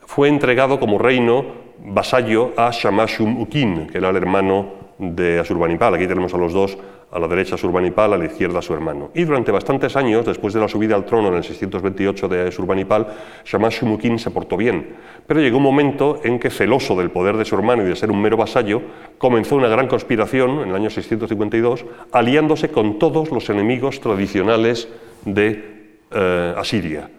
[0.00, 5.94] fue entregado como reino vasallo a Shamashum Ukin, que era el hermano de Asurbanipal.
[5.94, 6.78] Aquí tenemos a los dos,
[7.10, 9.10] a la derecha Asurbanipal, a la izquierda su hermano.
[9.14, 13.06] Y durante bastantes años, después de la subida al trono en el 628 de Asurbanipal,
[13.44, 14.96] Shamash Shumukin se portó bien.
[15.26, 18.10] Pero llegó un momento en que, celoso del poder de su hermano y de ser
[18.10, 18.82] un mero vasallo,
[19.18, 24.88] comenzó una gran conspiración en el año 652, aliándose con todos los enemigos tradicionales
[25.24, 25.76] de
[26.10, 27.10] eh, Asiria.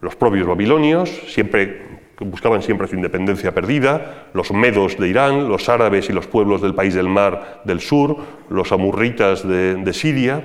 [0.00, 1.89] Los propios babilonios, siempre
[2.20, 6.74] buscaban siempre su independencia perdida, los medos de Irán, los árabes y los pueblos del
[6.74, 8.16] país del mar del sur,
[8.48, 10.42] los amurritas de, Siria,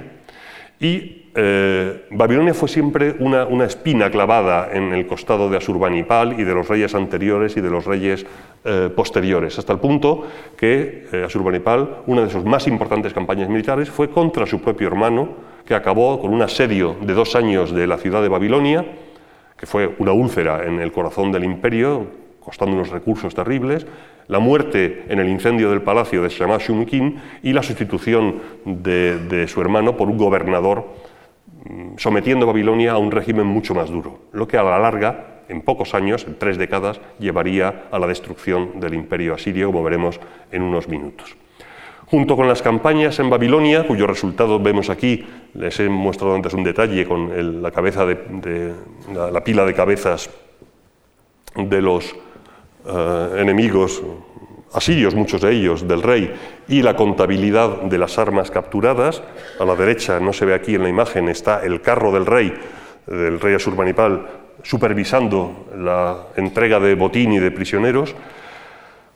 [0.80, 6.54] y eh, Babilonia fue siempre una, espina clavada en el costado de Asurbanipal y de
[6.54, 8.26] los reyes anteriores y de los reyes
[8.64, 13.90] eh, posteriores, hasta el punto que eh, Asurbanipal, una de sus más importantes campañas militares,
[13.90, 17.98] fue contra su propio hermano, que acabó con un asedio de dos años de la
[17.98, 18.86] ciudad de Babilonia,
[19.58, 22.08] que fue una úlcera en el corazón del imperio,
[22.40, 23.86] costando unos recursos terribles,
[24.28, 29.62] la muerte en el incendio del palacio de Shamash Shumukin y la sustitución de, su
[29.62, 30.88] hermano por un gobernador,
[31.66, 35.44] mm, sometiendo a Babilonia a un régimen mucho más duro, lo que a la larga,
[35.48, 40.20] en pocos años, en tres décadas, llevaría a la destrucción del imperio asirio, como veremos
[40.52, 41.38] en unos minutos
[42.08, 46.64] junto con las campañas en Babilonia, cuyo resultado vemos aquí, les he mostrado antes un
[46.64, 48.74] detalle con la, cabeza de,
[49.14, 50.30] la, pila de cabezas
[51.56, 52.16] de los
[52.86, 54.04] eh, enemigos
[54.74, 56.34] asirios, muchos de ellos, del rey,
[56.68, 59.24] y la contabilidad de las armas capturadas.
[59.60, 62.54] A la derecha, no se ve aquí en la imagen, está el carro del rey,
[63.08, 64.28] del rey Asurbanipal,
[64.64, 68.16] supervisando la entrega de botín y de prisioneros.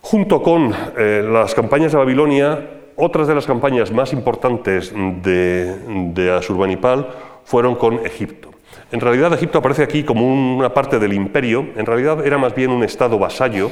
[0.02, 7.08] Junto con eh, las campañas de Babilonia, otras de las campañas más importantes de, Asurbanipal
[7.46, 8.50] fueron con Egipto.
[8.92, 10.26] En realidad Egipto aparece aquí como
[10.58, 13.72] una parte del imperio, en realidad era más bien un estado vasallo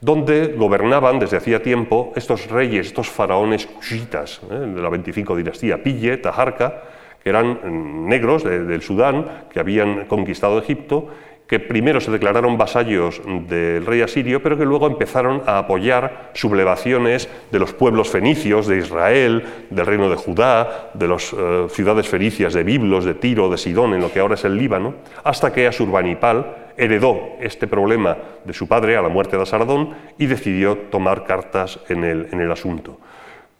[0.00, 4.54] donde gobernaban desde hacía tiempo estos reyes, estos faraones cushitas ¿eh?
[4.54, 6.82] de la 25 dinastía, Pille, Tajarca,
[7.22, 11.08] que eran mm, negros del Sudán, que habían conquistado Egipto
[11.48, 17.28] que primero se declararon vasallos del rey asirio, pero que luego empezaron a apoyar sublevaciones
[17.50, 22.52] de los pueblos fenicios, de Israel, del reino de Judá, de las eh, ciudades fenicias
[22.52, 25.66] de Biblos, de Tiro, de Sidón, en lo que ahora es el Líbano, hasta que
[25.66, 31.24] Asurbanipal heredó este problema de su padre a la muerte de Asardón y decidió tomar
[31.24, 33.00] cartas en el, asunto.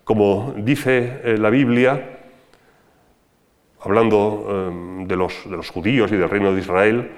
[0.05, 2.19] Como dice eh, la Biblia,
[3.81, 7.11] hablando eh, de los judíos y del reino de Israel,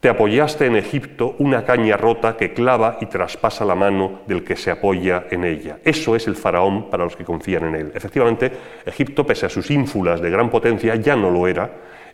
[0.00, 4.56] te apoyaste en Egipto una caña rota que clava y traspasa la mano del que
[4.56, 5.78] se apoya en ella.
[5.84, 7.92] Eso es el faraón para los que confían en él.
[7.94, 8.50] Efectivamente,
[8.86, 11.70] Egipto, pese a sus ínfulas de gran potencia, ya no lo era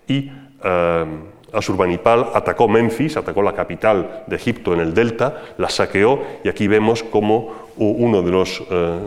[0.08, 0.30] y
[0.64, 1.04] eh,
[1.52, 6.66] Asurbanipal atacó Memphis, atacó la capital de Egipto en el delta, la saqueó y aquí
[6.66, 8.98] vemos cómo uno de los, eh,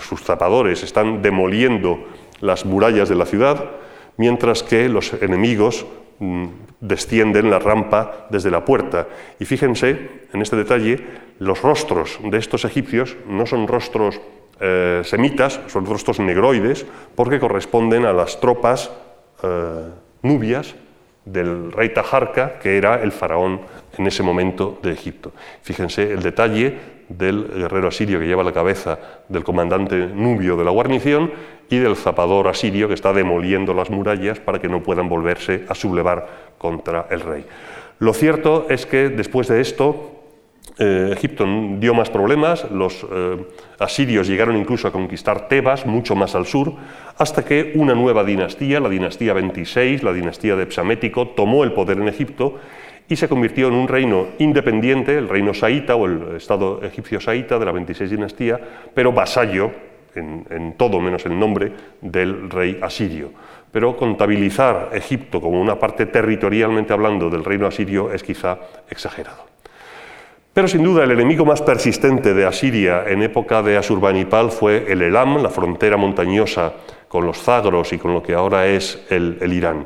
[0.00, 2.00] sus zapadores están demoliendo
[2.40, 3.64] las murallas de la ciudad,
[4.16, 5.86] mientras que los enemigos
[6.80, 9.06] descienden la rampa desde la puerta.
[9.38, 11.04] Y fíjense en este detalle,
[11.38, 14.20] los rostros de estos egipcios no son rostros
[14.60, 18.90] eh, semitas, son rostros negroides, porque corresponden a las tropas
[19.42, 19.88] eh,
[20.22, 20.74] nubias
[21.26, 23.60] del rey Tajarca, que era el faraón
[23.98, 25.32] en ese momento de Egipto.
[25.62, 30.70] Fíjense el detalle del guerrero asirio que lleva la cabeza del comandante nubio de la
[30.70, 31.30] guarnición
[31.70, 35.74] y del zapador asirio que está demoliendo las murallas para que no puedan volverse a
[35.74, 37.44] sublevar contra el rey.
[37.98, 40.12] Lo cierto es que después de esto,
[40.78, 41.46] eh, Egipto
[41.78, 43.46] dio más problemas, los eh,
[43.78, 46.74] asirios llegaron incluso a conquistar Tebas, mucho más al sur,
[47.16, 51.98] hasta que una nueva dinastía, la dinastía 26, la dinastía de Psamético, tomó el poder
[51.98, 52.56] en Egipto
[53.08, 57.58] y se convirtió en un reino independiente, el reino saíta o el estado egipcio saíta
[57.58, 58.60] de la 26 dinastía,
[58.92, 59.70] pero vasallo
[60.14, 63.30] en, todo menos el nombre del rey asirio.
[63.70, 69.44] Pero contabilizar Egipto como una parte territorialmente hablando del reino asirio es quizá exagerado.
[70.56, 75.02] Pero sin duda el enemigo más persistente de Asiria en época de Asurbanipal fue el
[75.02, 76.72] Elam, la frontera montañosa
[77.08, 79.84] con los Zagros y con lo que ahora es el, Irán.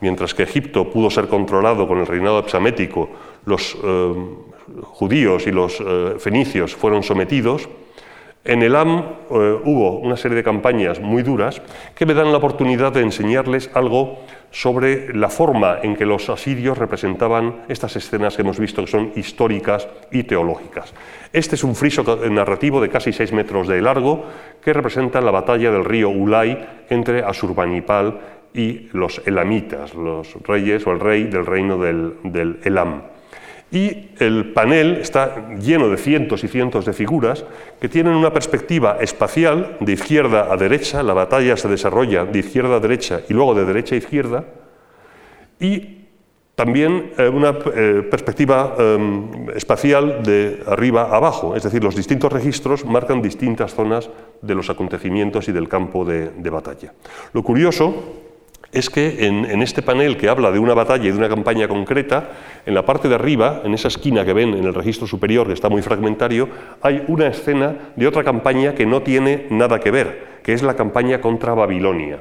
[0.00, 3.10] Mientras que Egipto pudo ser controlado con el reinado psamético,
[3.44, 4.14] los eh,
[4.82, 7.68] judíos y los eh, fenicios fueron sometidos,
[8.42, 9.04] en el AM eh,
[9.64, 11.60] hubo una serie de campañas muy duras
[11.94, 16.78] que me dan la oportunidad de enseñarles algo sobre la forma en que los asirios
[16.78, 20.94] representaban estas escenas que hemos visto que son históricas y teológicas.
[21.34, 24.24] Este es un friso narrativo de casi seis metros de largo
[24.64, 30.92] que representa la batalla del río Ulay entre Asurbanipal y los elamitas, los reyes o
[30.92, 33.02] el rey del reino del, Elam.
[33.72, 37.44] Y el panel está lleno de cientos y cientos de figuras
[37.80, 42.76] que tienen una perspectiva espacial de izquierda a derecha, la batalla se desarrolla de izquierda
[42.76, 44.44] a derecha y luego de derecha a izquierda,
[45.60, 46.00] y
[46.60, 52.30] también eh, una eh, perspectiva em, espacial de arriba a abajo, es decir, los distintos
[52.30, 54.10] registros marcan distintas zonas
[54.42, 56.92] de los acontecimientos y del campo de, batalla.
[57.32, 57.94] Lo curioso
[58.72, 62.30] es que en, este panel que habla de una batalla y de una campaña concreta,
[62.64, 65.54] en la parte de arriba, en esa esquina que ven en el registro superior, que
[65.54, 66.48] está muy fragmentario,
[66.80, 70.76] hay una escena de otra campaña que no tiene nada que ver, que es la
[70.76, 72.20] campaña contra Babilonia.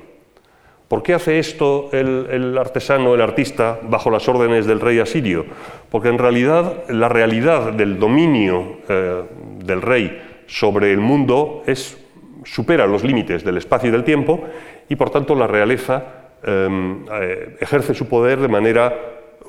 [0.88, 5.46] ¿Por qué hace esto el, artesano, el artista, bajo las órdenes del rey asirio?
[5.92, 9.22] Porque en realidad la realidad del dominio eh,
[9.64, 11.64] del rey sobre el mundo
[12.44, 14.44] supera los límites del espacio y del tiempo
[14.90, 18.94] y por tanto la realeza eh, ejerce su poder de manera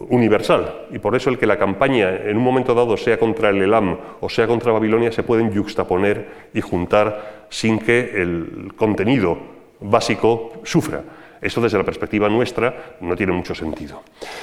[0.09, 3.61] universal y por eso el que la campaña en un momento dado sea contra el
[3.61, 9.39] Elam o sea contra Babilonia se pueden yuxtaponer y juntar sin que el contenido
[9.81, 11.03] básico sufra.
[11.41, 14.03] Esto desde la perspectiva nuestra no tiene mucho sentido.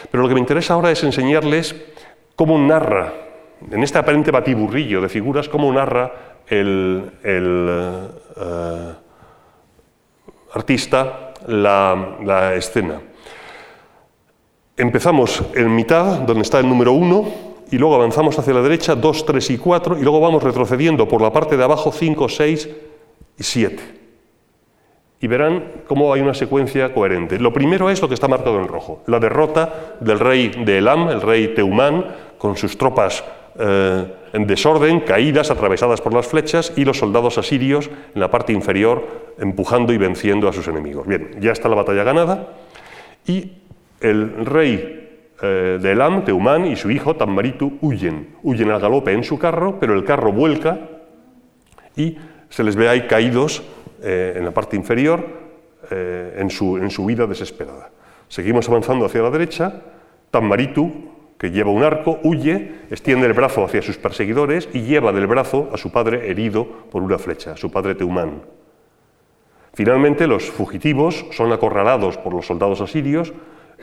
[0.09, 1.75] Pero lo que me interesa ahora es enseñarles
[2.35, 3.13] cómo narra,
[3.69, 6.11] en este aparente batiburrillo de figuras, cómo narra
[6.47, 8.93] el, eh,
[10.53, 13.01] artista la, escena.
[14.75, 17.25] Empezamos en mitad, donde está el número 1,
[17.71, 21.21] y luego avanzamos hacia la derecha, 2, 3 y 4, y luego vamos retrocediendo por
[21.21, 22.69] la parte de abajo, 5, 6
[23.39, 23.97] y 7
[25.19, 27.39] y verán cómo hay una secuencia coherente.
[27.39, 31.09] Lo primero es lo que está marcado en rojo, la derrota del rey de Elam,
[31.09, 32.05] el rey Teumán,
[32.37, 33.23] con sus tropas
[33.59, 38.53] eh, en desorden, caídas, atravesadas por las flechas, y los soldados asirios en la parte
[38.53, 41.07] inferior empujando y venciendo a sus enemigos.
[41.07, 42.49] Bien, ya está la batalla ganada,
[43.25, 43.51] y
[44.01, 45.07] el rey
[45.41, 49.77] eh, de Elam, Teumán, y su hijo Tammaritu huyen, huyen al galope en su carro,
[49.79, 50.79] pero el carro vuelca
[51.95, 52.17] y
[52.49, 53.63] se les ve ahí caídos
[54.01, 55.25] eh, en la parte inferior
[55.91, 57.91] eh, en, su, en su huida desesperada.
[58.27, 59.81] Seguimos avanzando hacia la derecha,
[60.31, 60.91] Tammaritu,
[61.37, 65.69] que lleva un arco, huye, extiende el brazo hacia sus perseguidores y lleva del brazo
[65.73, 68.41] a su padre herido por una flecha, su padre Teumán.
[69.73, 73.33] Finalmente, los fugitivos son acorralados por los soldados asirios,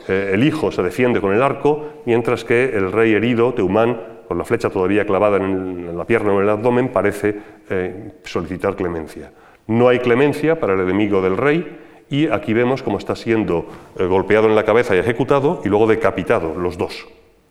[0.09, 4.37] eh, el hijo se defiende con el arco, mientras que el rey herido, Teumán, con
[4.37, 7.39] la flecha todavía clavada en, la pierna o en el abdomen, parece
[8.23, 9.31] solicitar clemencia.
[9.67, 11.77] No hay clemencia para el enemigo del rey
[12.09, 15.87] y aquí vemos cómo está siendo eh, golpeado en la cabeza y ejecutado y luego
[15.87, 17.07] decapitado, los dos.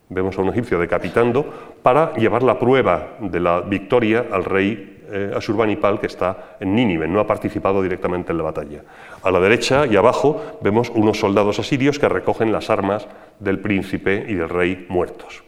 [0.08, 5.32] Vemos a un egipcio decapitando para llevar la prueba de la victoria al rey eh,
[5.36, 8.82] Asurbanipal que está en Nínive, no ha participado directamente en la batalla.
[9.22, 13.06] A la derecha y abajo vemos unos soldados asirios que recogen las armas
[13.38, 15.44] del príncipe y del rey muertos.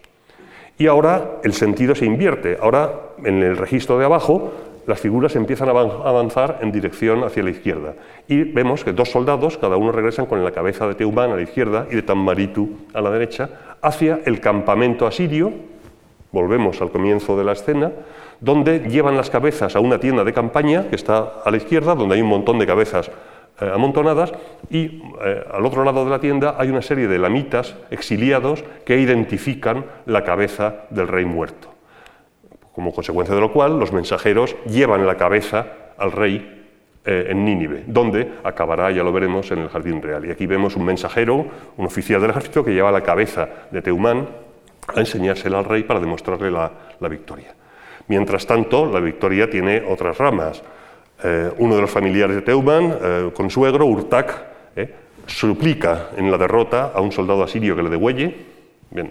[0.78, 2.58] Y ahora el sentido se invierte.
[2.60, 2.92] Ahora
[3.24, 4.52] en el registro de abajo
[4.86, 7.94] las figuras empiezan a avanzar en dirección hacia la izquierda.
[8.28, 11.42] Y vemos que dos soldados, cada uno regresan con la cabeza de Teumán a la
[11.42, 13.50] izquierda y de Tammaritu a la derecha,
[13.82, 15.52] hacia el campamento asirio,
[16.32, 17.92] volvemos al comienzo de la escena,
[18.40, 22.14] donde llevan las cabezas a una tienda de campaña que está a la izquierda, donde
[22.14, 23.10] hay un montón de cabezas
[23.60, 24.32] eh, amontonadas,
[24.70, 29.00] y eh, al otro lado de la tienda hay una serie de lamitas exiliados que
[29.00, 31.75] identifican la cabeza del rey muerto
[32.76, 35.66] como consecuencia de lo cual los mensajeros llevan la cabeza
[35.96, 36.64] al rey
[37.06, 40.26] eh, en Nínive, donde acabará, ya lo veremos, en el jardín real.
[40.26, 41.46] Y aquí vemos un mensajero,
[41.78, 44.28] un oficial del ejército, que lleva la cabeza de Teumán
[44.94, 46.70] a enseñársela al rey para demostrarle la,
[47.08, 47.54] victoria.
[48.08, 50.62] Mientras tanto, la victoria tiene otras ramas.
[51.24, 54.54] Eh, uno de los familiares de Teumán, eh, consuegro, Urtak,
[55.26, 58.36] suplica en la derrota a un soldado asirio que le degüelle.
[58.90, 59.10] Bien,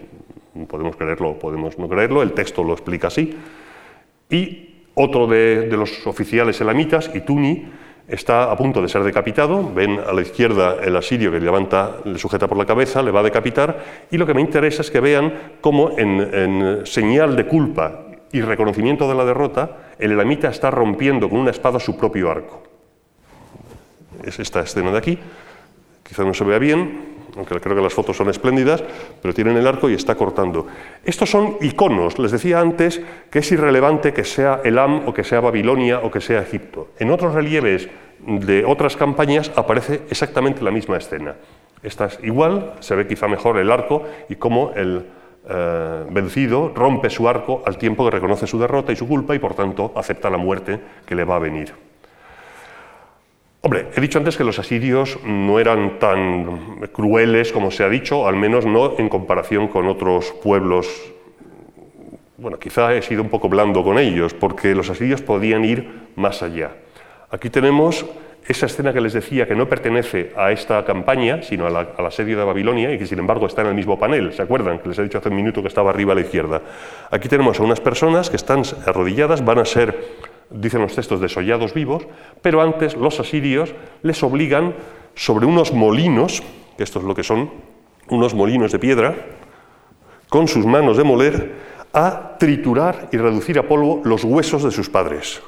[0.68, 3.36] podemos creerlo, podemos no creerlo, el texto lo explica así.
[4.30, 7.66] Y otro de, los oficiales elamitas, Ituni,
[8.08, 12.18] está a punto de ser decapitado, ven a la izquierda el asirio que levanta, le
[12.18, 14.99] sujeta por la cabeza, le va a decapitar, y lo que me interesa es que
[14.99, 21.30] vean cómo en, señal de culpa y reconocimiento de la derrota, el elamita está rompiendo
[21.30, 22.64] con una espada su propio arco.
[24.24, 25.20] Es esta escena de aquí,
[26.08, 28.84] quizá no se vea bien, aunque creo que las fotos son espléndidas,
[29.22, 30.68] pero tienen el arco y está cortando.
[31.03, 35.41] Estos son iconos, les decía antes que es irrelevante que sea Elam o que sea
[35.41, 36.89] Babilonia o que sea Egipto.
[36.99, 37.89] En otros relieves
[38.20, 41.36] de otras campañas aparece exactamente la misma escena.
[41.84, 45.06] Esta es igual, se ve quizá mejor el arco y cómo el
[45.47, 49.39] eh, vencido rompe su arco al tiempo que reconoce su derrota y su culpa y
[49.39, 51.74] por tanto acepta la muerte que le va a venir.
[53.66, 58.28] Hombre, he dicho antes que los asirios no eran tan crueles como se ha dicho,
[58.28, 60.88] al menos no en comparación con otros pueblos
[62.38, 66.43] bueno, quizá he sido un poco blando con ellos, porque los asirios podían ir más
[66.43, 66.76] allá.
[67.32, 68.05] Aquí tenemos
[68.45, 72.43] esa escena que les decía que no pertenece a esta campaña, sino al asedio de
[72.43, 74.34] Babilonia y que sin embargo está en el mismo panel.
[74.34, 74.78] ¿Se acuerdan?
[74.78, 76.61] Que les he dicho hace un minuto que estaba arriba a la izquierda.
[77.09, 79.97] Aquí tenemos a unas personas que están arrodilladas, van a ser,
[80.49, 82.07] dicen los textos, desollados vivos,
[82.41, 83.73] pero antes los asirios
[84.03, 84.73] les obligan
[85.15, 86.43] sobre unos molinos,
[86.77, 87.49] que esto es lo que son,
[88.09, 89.15] unos molinos de piedra,
[90.29, 91.53] con sus manos de moler,
[91.93, 95.41] a triturar y reducir a polvo los huesos de sus padres.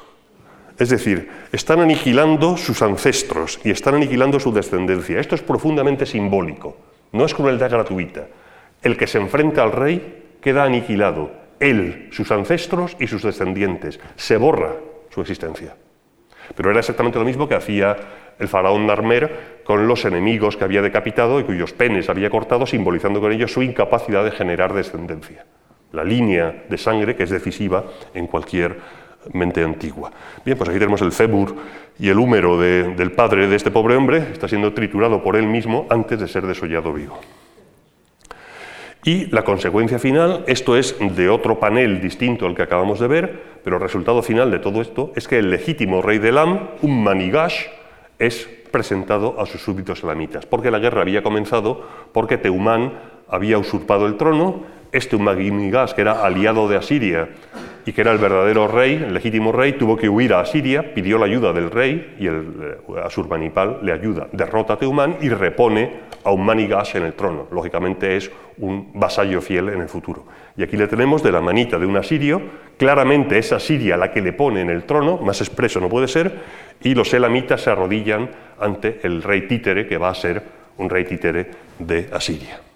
[0.78, 5.18] Es decir, están aniquilando sus ancestros y están aniquilando su descendencia.
[5.18, 6.76] Esto es profundamente simbólico,
[7.12, 8.28] no es crueldad gratuita.
[8.82, 13.98] El que se enfrenta al rey queda aniquilado, él, sus ancestros y sus descendientes.
[14.16, 14.76] Se borra
[15.10, 15.74] su existencia.
[16.54, 17.96] Pero era exactamente lo mismo que hacía
[18.38, 23.20] el faraón Narmer con los enemigos que había decapitado y cuyos penes había cortado, simbolizando
[23.20, 25.44] con ello su incapacidad de generar descendencia.
[25.92, 27.84] La línea de sangre que es decisiva
[28.14, 28.78] en cualquier
[29.32, 30.10] mente antigua.
[30.44, 31.54] Bien, pues aquí tenemos el fémur
[31.98, 35.86] y el húmero del padre de este pobre hombre, está siendo triturado por él mismo
[35.90, 37.18] antes de ser desollado vivo.
[39.04, 43.42] Y la consecuencia final, esto es de otro panel distinto al que acabamos de ver,
[43.62, 47.02] pero el resultado final de todo esto es que el legítimo rey de Elam, un
[47.04, 47.66] manigash,
[48.18, 52.92] es presentado a sus súbditos elamitas, porque la guerra había comenzado porque Teumán
[53.28, 57.28] había usurpado el trono, este Umagimigas, que era aliado de Asiria,
[57.88, 61.16] y que era el verdadero rey, el legítimo rey, tuvo que huir a Asiria, pidió
[61.16, 66.00] la ayuda del rey y el eh, Asurbanipal le ayuda, derrota a Teumán y repone
[66.22, 67.48] a un Manigash en el trono.
[67.50, 70.26] Lógicamente es un vasallo fiel en el futuro.
[70.54, 72.42] Y aquí le tenemos de la manita de un asirio,
[72.76, 76.30] claramente es Asiria la que le pone en el trono, más expreso no puede ser,
[76.82, 78.28] y los elamitas se arrodillan
[78.60, 80.42] ante el rey títere, que va a ser
[80.76, 81.46] un rey títere
[81.78, 82.67] de Asiria.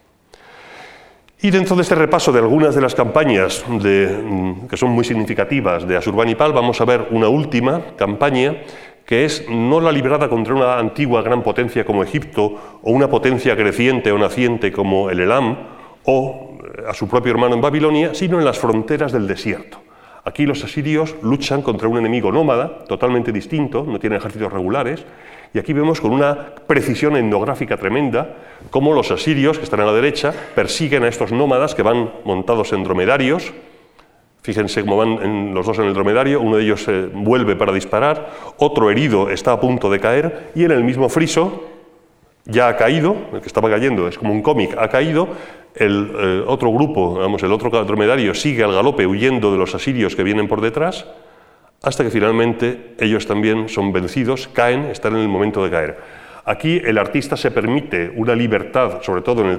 [1.44, 5.88] Y dentro de este repaso de algunas de las campañas mm, que son muy significativas
[5.88, 8.58] de Asurbanipal, vamos a ver una última campaña
[9.04, 13.56] que es no la librada contra una antigua gran potencia como Egipto o una potencia
[13.56, 15.56] creciente o naciente como el Elam
[16.04, 19.78] o eh, a su propio hermano en Babilonia, sino en las fronteras del desierto.
[20.24, 25.04] Aquí los asirios luchan contra un enemigo nómada, totalmente distinto, no tienen ejércitos regulares,
[25.54, 28.36] y aquí vemos con una precisión etnográfica tremenda
[28.70, 32.72] cómo los asirios, que están a la derecha, persiguen a estos nómadas que van montados
[32.72, 33.52] en dromedarios.
[34.42, 38.30] Fíjense cómo van los dos en el dromedario, uno de ellos se vuelve para disparar,
[38.58, 41.64] otro herido está a punto de caer y en el mismo friso
[42.44, 45.28] ya ha caído, el que estaba cayendo es como un cómic, ha caído,
[45.76, 50.16] el eh, otro grupo, vamos, el otro dromedario sigue al galope huyendo de los asirios
[50.16, 51.06] que vienen por detrás
[51.82, 56.22] hasta que finalmente ellos también son vencidos, caen, están en el momento de caer.
[56.44, 59.58] Aquí el artista se permite una libertad, sobre todo en el,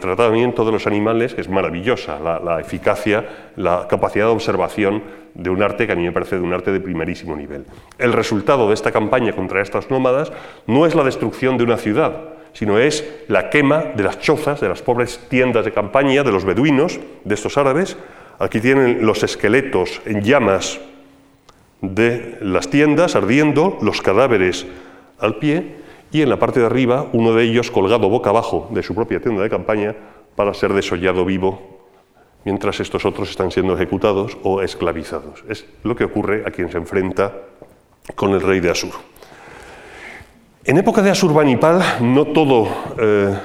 [0.00, 3.24] tratamiento de los animales, que es maravillosa, la, eficacia,
[3.56, 5.02] la capacidad de observación
[5.32, 7.64] de un arte que a mí me parece de un arte de primerísimo nivel.
[7.96, 10.30] El resultado de esta campaña contra estas nómadas
[10.66, 12.12] no es la destrucción de una ciudad,
[12.52, 16.44] sino es la quema de las chozas, de las pobres tiendas de campaña de los
[16.44, 17.96] beduinos, de estos árabes.
[18.38, 20.78] Aquí tienen los esqueletos en llamas
[21.80, 24.66] de las tiendas ardiendo, los cadáveres
[25.18, 25.76] al pie
[26.10, 29.20] y en la parte de arriba uno de ellos colgado boca abajo de su propia
[29.20, 29.94] tienda de campaña
[30.34, 31.78] para ser desollado vivo
[32.44, 35.44] mientras estos otros están siendo ejecutados o esclavizados.
[35.48, 37.32] Es lo que ocurre a quien se enfrenta
[38.14, 38.92] con el rey de Asur.
[40.64, 42.68] En época de Asurbanipal no todo
[42.98, 43.36] eh,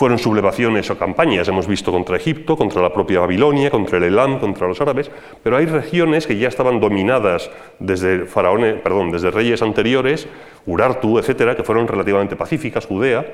[0.00, 4.38] fueron sublevaciones o campañas, hemos visto contra Egipto, contra la propia Babilonia, contra el Elam,
[4.38, 5.10] contra los árabes,
[5.42, 10.26] pero hay regiones que ya estaban dominadas desde faraones, perdón, desde reyes anteriores,
[10.64, 13.26] Urartu, etcétera, que fueron relativamente pacíficas, Judea,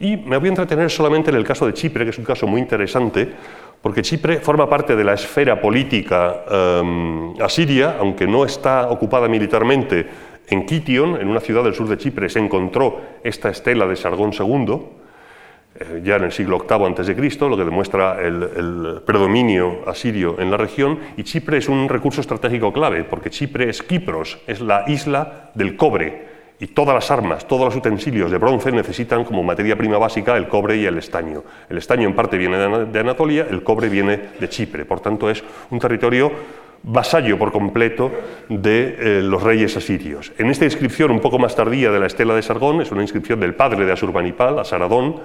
[0.00, 2.48] y me voy a entretener solamente en el caso de Chipre, que es un caso
[2.48, 3.28] muy interesante,
[3.80, 10.04] porque Chipre forma parte de la esfera política em, asiria, aunque no está ocupada militarmente.
[10.48, 14.32] En Kition, en una ciudad del sur de Chipre, se encontró esta estela de Sargón
[14.32, 14.97] II,
[16.02, 20.98] ya en el siglo VIII a.C., lo que demuestra el, predominio asirio en la región,
[21.16, 25.76] y Chipre es un recurso estratégico clave, porque Chipre es Kipros, es la isla del
[25.76, 26.28] cobre,
[26.60, 30.48] y todas las armas, todos los utensilios de bronce necesitan como materia prima básica el
[30.48, 31.44] cobre y el estaño.
[31.68, 35.44] El estaño en parte viene de Anatolia, el cobre viene de Chipre, por tanto es
[35.70, 36.32] un territorio
[36.82, 38.10] vasallo por completo
[38.48, 40.32] de eh, los reyes asirios.
[40.38, 43.40] En esta inscripción un poco más tardía de la estela de Sargón, es una inscripción
[43.40, 45.16] del padre de Asurbanipal, Asaradón,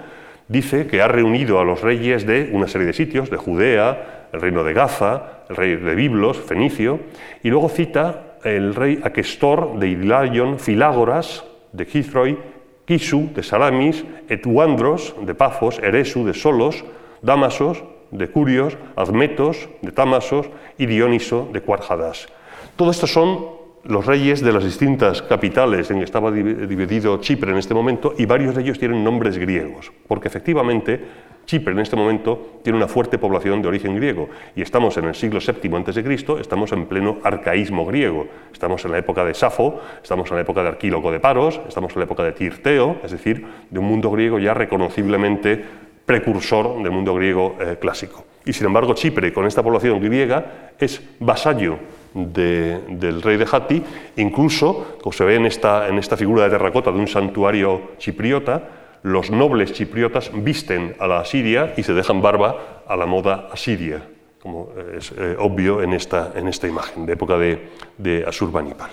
[0.47, 4.41] dice que ha reunido a los reyes de una serie de sitios, de Judea, el
[4.41, 6.99] reino de Gaza, el rey de Biblos, Fenicio,
[7.43, 12.37] y luego cita el rey Aquestor de Idlaion, Filágoras de Gizroi,
[12.85, 16.83] Kisu de Salamis, Etuandros de Pafos, Eresu de Solos,
[17.21, 22.27] Damasos de Curios, Admetos de Támasos y Dioniso de Cuarjadas.
[22.75, 27.57] Todos estos son los reyes de las distintas capitales en que estaba dividido Chipre en
[27.57, 31.01] este momento y varios de ellos tienen nombres griegos, porque efectivamente
[31.45, 35.15] Chipre en este momento tiene una fuerte población de origen griego y estamos en el
[35.15, 40.29] siglo VII a.C., estamos en pleno arcaísmo griego, estamos en la época de Safo, estamos
[40.29, 43.45] en la época de Arquíloco de Paros, estamos en la época de Tirteo, es decir,
[43.69, 45.61] de un mundo griego ya reconociblemente
[46.05, 48.23] precursor del mundo griego eh, clásico.
[48.45, 51.77] Y sin embargo Chipre, con esta población griega, es vasallo
[52.13, 53.83] del rey de Hatti,
[54.17, 58.69] incluso, como se ve en esta, en esta figura de terracota de un santuario chipriota,
[59.03, 64.01] los nobles chipriotas visten a la asiria y se dejan barba a la moda asiria,
[64.41, 68.91] como es eh, obvio en esta, en esta, imagen de época de, de Asurbanipal.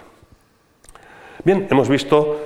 [1.45, 2.41] Bien, hemos visto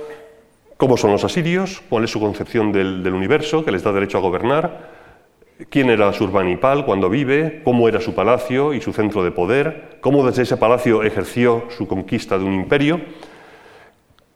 [0.77, 4.17] cómo son los asirios, cuál es su concepción del, del universo, que les da derecho
[4.19, 4.94] a gobernar,
[5.69, 10.25] quién era Surbanipal cuando vive, cómo era su palacio y su centro de poder, cómo
[10.25, 12.99] desde ese palacio ejerció su conquista de un imperio,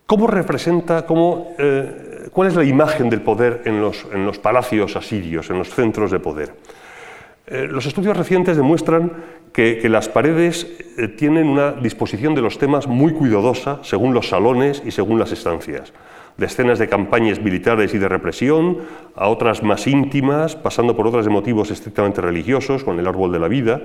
[0.05, 4.95] cómo representa, cómo, eh, cuál es la imagen del poder en los, en los, palacios
[4.95, 6.53] asirios, en los centros de poder.
[7.47, 9.11] Eh, los estudios recientes demuestran
[9.51, 10.67] que, que las paredes
[10.97, 15.31] eh, tienen una disposición de los temas muy cuidadosa según los salones y según las
[15.31, 15.91] estancias
[16.39, 18.77] de escenas de campañas militares y de represión,
[19.15, 23.39] a otras más íntimas, pasando por otras de motivos estrictamente religiosos, con el árbol de
[23.39, 23.81] la vida.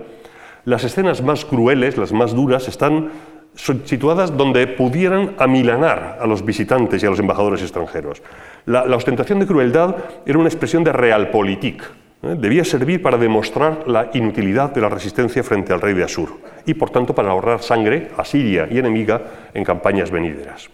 [0.65, 3.11] Las escenas más crueles, las más duras, están
[3.57, 8.23] situadas donde pudieran amilanar a los visitantes y a los embajadores extranjeros.
[8.67, 11.83] La, ostentación de crueldad era una expresión de realpolitik.
[12.23, 12.37] ¿eh?
[12.39, 16.75] Debía servir para demostrar la inutilidad de la resistencia frente al rey de Asur y,
[16.75, 19.21] por tanto, para ahorrar sangre asiria y enemiga
[19.53, 20.69] en campañas venideras.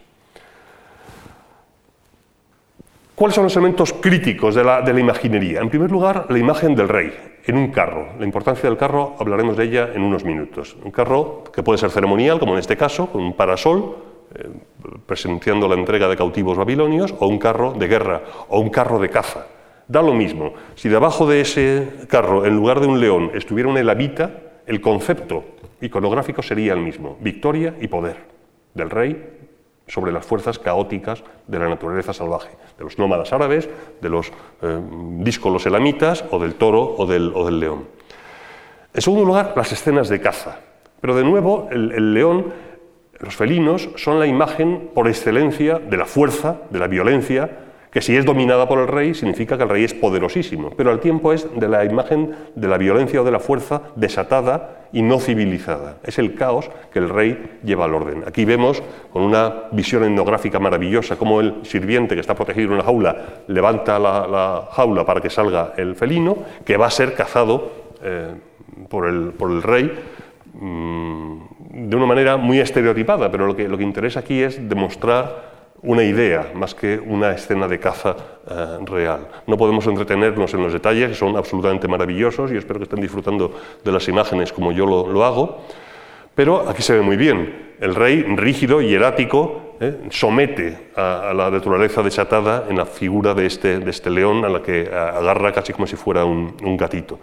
[3.20, 5.60] ¿Cuáles son los elementos críticos de la, imaginería?
[5.60, 7.12] En primer lugar, la imagen del rey
[7.44, 8.14] en un carro.
[8.18, 10.74] La importancia del carro hablaremos de ella en unos minutos.
[10.82, 13.94] Un carro que puede ser ceremonial, como en este caso, con un parasol,
[14.34, 14.48] eh,
[15.04, 19.10] presenciando la entrega de cautivos babilonios, o un carro de guerra, o un carro de
[19.10, 19.48] caza.
[19.86, 20.54] Da lo mismo.
[20.74, 24.30] Si debajo de ese carro, en lugar de un león, estuviera una elavita,
[24.66, 25.44] el concepto
[25.82, 28.16] iconográfico sería el mismo, victoria y poder
[28.72, 29.39] del rey
[29.90, 33.68] sobre las fuerzas caóticas de la naturaleza salvaje, de los nómadas árabes,
[34.00, 34.28] de los
[34.62, 34.80] eh,
[35.18, 37.86] díscolos elamitas o del toro o del, león.
[38.94, 40.60] En segundo lugar, las escenas de caza.
[41.00, 42.52] Pero de nuevo, el león,
[43.18, 47.50] los felinos, son la imagen por excelencia de la fuerza, de la violencia,
[47.90, 51.00] que si es dominada por el rey significa que el rey es poderosísimo, pero al
[51.00, 55.20] tiempo es de la imagen de la violencia o de la fuerza desatada y no
[55.20, 55.96] civilizada.
[56.02, 58.24] Es el caos que el rey lleva al orden.
[58.26, 58.82] Aquí vemos
[59.12, 63.16] con una visión etnográfica maravillosa cómo el sirviente que está protegido en una jaula
[63.46, 67.70] levanta la, jaula para que salga el felino, que va a ser cazado
[68.02, 68.34] eh,
[68.88, 69.92] por, el, por, el, rey
[70.54, 75.49] mm, de una manera muy estereotipada, pero lo que, lo que interesa aquí es demostrar
[75.82, 78.16] una idea más que una escena de caza
[78.48, 79.28] eh, real.
[79.46, 83.54] No podemos entretenernos en los detalles, que son absolutamente maravillosos y espero que estén disfrutando
[83.82, 85.62] de las imágenes como yo lo, hago,
[86.34, 87.70] pero aquí se ve muy bien.
[87.80, 93.46] El rey, rígido y erático, eh, somete a, la naturaleza desatada en la figura de
[93.46, 97.18] este, este león a la que agarra casi como si fuera un gatito.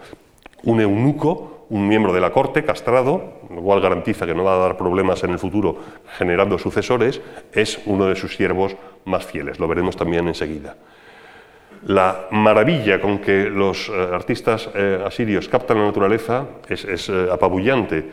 [0.64, 4.58] Un eunuco un miembro de la corte castrado, lo cual garantiza que no va a
[4.58, 5.76] dar problemas en el futuro
[6.16, 7.20] generando sucesores,
[7.52, 9.58] es uno de sus siervos más fieles.
[9.58, 10.76] Lo veremos también enseguida.
[11.86, 18.04] La maravilla con que los eh, artistas eh, asirios captan la naturaleza es, eh, apabullante.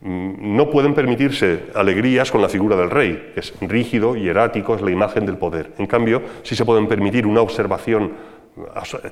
[0.00, 4.74] Mm, no pueden permitirse alegrías con la figura del rey, que es rígido y erático,
[4.74, 5.72] es la imagen del poder.
[5.78, 8.12] En cambio, sí se pueden permitir una observación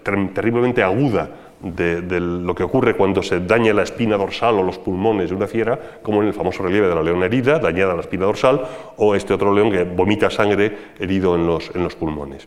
[0.03, 1.29] terriblemente aguda
[1.63, 5.47] de, lo que ocurre cuando se daña la espina dorsal o los pulmones de una
[5.47, 8.63] fiera, como en el famoso relieve de la leona herida, dañada la espina dorsal,
[8.97, 12.47] o este otro león que vomita sangre herido en los, en los pulmones.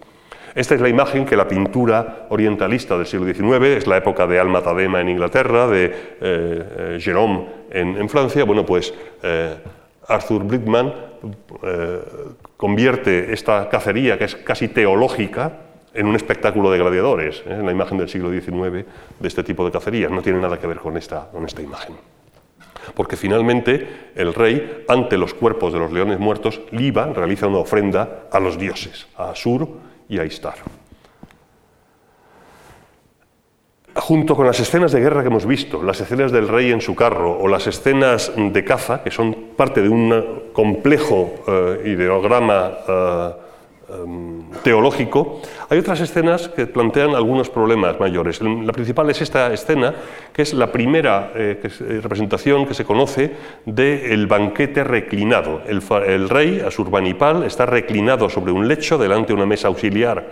[0.54, 4.40] Esta es la imagen que la pintura orientalista del siglo XIX, es la época de
[4.40, 5.92] Alma Tadema en Inglaterra, de eh,
[6.22, 8.46] eh Jérôme en, Francia.
[8.46, 9.56] Bueno, pues eh,
[10.08, 10.94] Arthur Brickman
[12.56, 15.65] convierte esta cacería, que es casi teológica,
[15.96, 17.54] en un espectáculo de gladiadores, ¿eh?
[17.54, 18.86] en la imagen del siglo XIX
[19.20, 20.12] de este tipo de cacerías.
[20.12, 21.96] No tiene nada que ver con esta, con esta imagen.
[22.94, 28.26] Porque finalmente el rey, ante los cuerpos de los leones muertos, liba, realiza una ofrenda
[28.32, 29.68] a los dioses, a Asur
[30.08, 30.56] y a Istar.
[33.96, 36.96] Junto con las escenas de guerra que hemos visto, las escenas del rey en su
[36.96, 43.32] carro o las escenas de caza, que son parte de un complejo eh, ideograma eh,
[44.64, 48.42] teológico, hay otras escenas que plantean algunos problemas mayores.
[48.42, 49.94] La principal es esta escena,
[50.34, 51.60] que es la primera eh,
[52.02, 55.62] representación que se conoce del banquete reclinado.
[55.68, 60.26] El, rey, Asurbanipal, está reclinado sobre un lecho delante de una mesa auxiliar,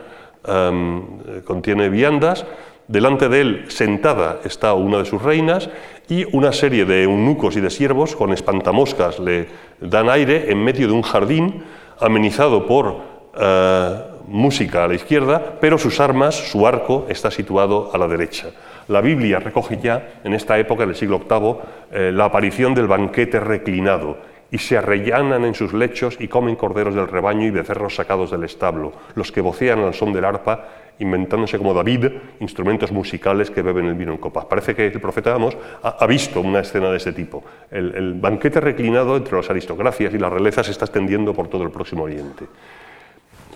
[0.46, 2.46] em, contiene viandas,
[2.88, 5.70] Delante de él, sentada, está una de sus reinas
[6.10, 9.48] y una serie de eunucos y de siervos con espantamoscas le
[9.80, 11.64] dan aire en medio de un jardín
[12.02, 17.98] amenizado por eh, música a la izquierda, pero sus armas, su arco, está situado a
[17.98, 18.48] la derecha.
[18.88, 21.56] La Biblia recoge ya, en esta época del siglo VIII,
[21.92, 24.18] eh, la aparición del banquete reclinado
[24.52, 28.44] y se arrellanan en sus lechos y comen corderos del rebaño y becerros sacados del
[28.44, 30.68] establo, los que vocean al son del arpa
[31.00, 32.06] inventándose como David
[32.40, 34.46] instrumentos musicales que beben el vino en copas.
[34.46, 37.44] Parece que el profeta Amos ha, visto una escena de ese tipo.
[37.72, 41.72] El, banquete reclinado entre las aristocracias y las realezas se está extendiendo por todo el
[41.72, 42.46] Próximo Oriente.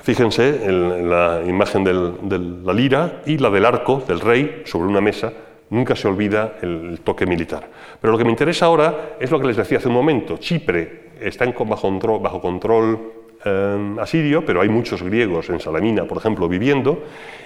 [0.08, 5.02] Fíjense en la imagen de la lira y la del arco del rey sobre una
[5.02, 5.34] mesa.
[5.70, 7.68] Nunca se olvida el, toque militar.
[8.00, 10.38] Pero lo que me interesa ahora es lo que les decía hace un momento.
[10.38, 16.18] Chipre está bajo, control, bajo control Em, asirio, pero hay muchos griegos en Salamina, por
[16.18, 17.04] ejemplo, viviendo,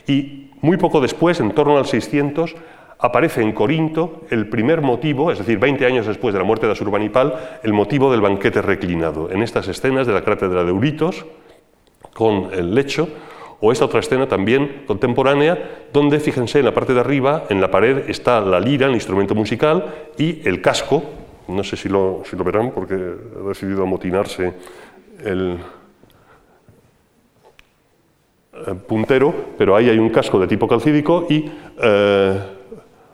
[0.07, 2.55] y muy poco después, en torno al 600,
[2.97, 6.72] aparece en Corinto el primer motivo, es decir, 20 años después de la muerte de
[6.72, 9.30] Asurbanipal, el motivo del banquete reclinado.
[9.32, 11.26] En estas escenas de la cátedra de Euritos,
[12.14, 13.07] con el lecho,
[13.59, 17.70] o esta otra escena también contemporánea, donde, fíjense, en la parte de arriba, en la
[17.70, 21.03] pared, está la lira, el instrumento musical, y el casco,
[21.47, 24.53] no sé si lo, si lo verán porque ha decidido amotinarse
[25.24, 25.59] el,
[28.88, 31.49] puntero, pero ahí hay un casco de tipo calcídico y
[31.82, 32.39] eh,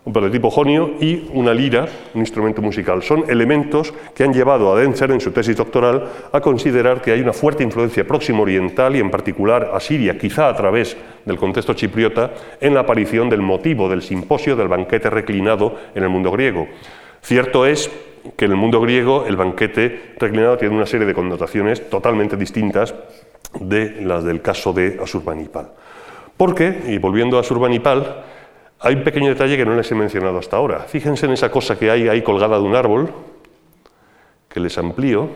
[0.07, 3.03] de tipo jonio y una lira, un instrumento musical.
[3.03, 7.19] Son elementos que han llevado a Denzer en su tesis doctoral a considerar que hay
[7.19, 10.95] una fuerte influencia próximo oriental y en particular a Siria, quizá a través
[11.25, 12.31] del contexto chipriota,
[12.61, 16.67] en la aparición del motivo del simposio del banquete reclinado en el mundo griego.
[17.21, 17.91] Cierto es
[18.37, 22.95] que en el mundo griego el banquete reclinado tiene una serie de connotaciones totalmente distintas
[23.59, 25.69] de las del caso de Asurbanipal.
[26.37, 28.23] Porque, y volviendo a Asurbanipal,
[28.79, 30.81] hay un pequeño detalle que no les he mencionado hasta ahora.
[30.81, 33.11] Fíjense en esa cosa que hay ahí colgada de un árbol,
[34.49, 35.29] que les amplío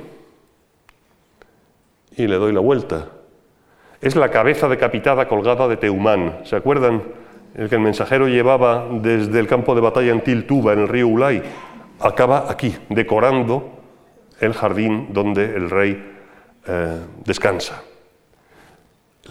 [2.15, 3.07] y le doy la vuelta.
[3.99, 6.39] Es la cabeza decapitada colgada de Teumán.
[6.43, 7.03] ¿Se acuerdan?
[7.55, 11.07] El que el mensajero llevaba desde el campo de batalla en Tiltuba, en el río
[11.07, 11.41] Ulay,
[11.99, 13.69] acaba aquí, decorando
[14.39, 16.11] el jardín donde el rey
[16.65, 17.83] eh, descansa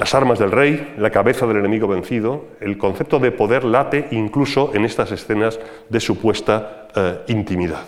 [0.01, 4.70] las armas del rey, la cabeza del enemigo vencido, el concepto de poder late incluso
[4.74, 7.84] en estas escenas de supuesta eh, intimidad.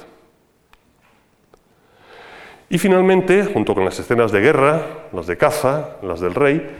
[2.68, 4.82] Y finalmente, junto con las escenas de guerra,
[5.14, 6.70] las de caza, las del rey,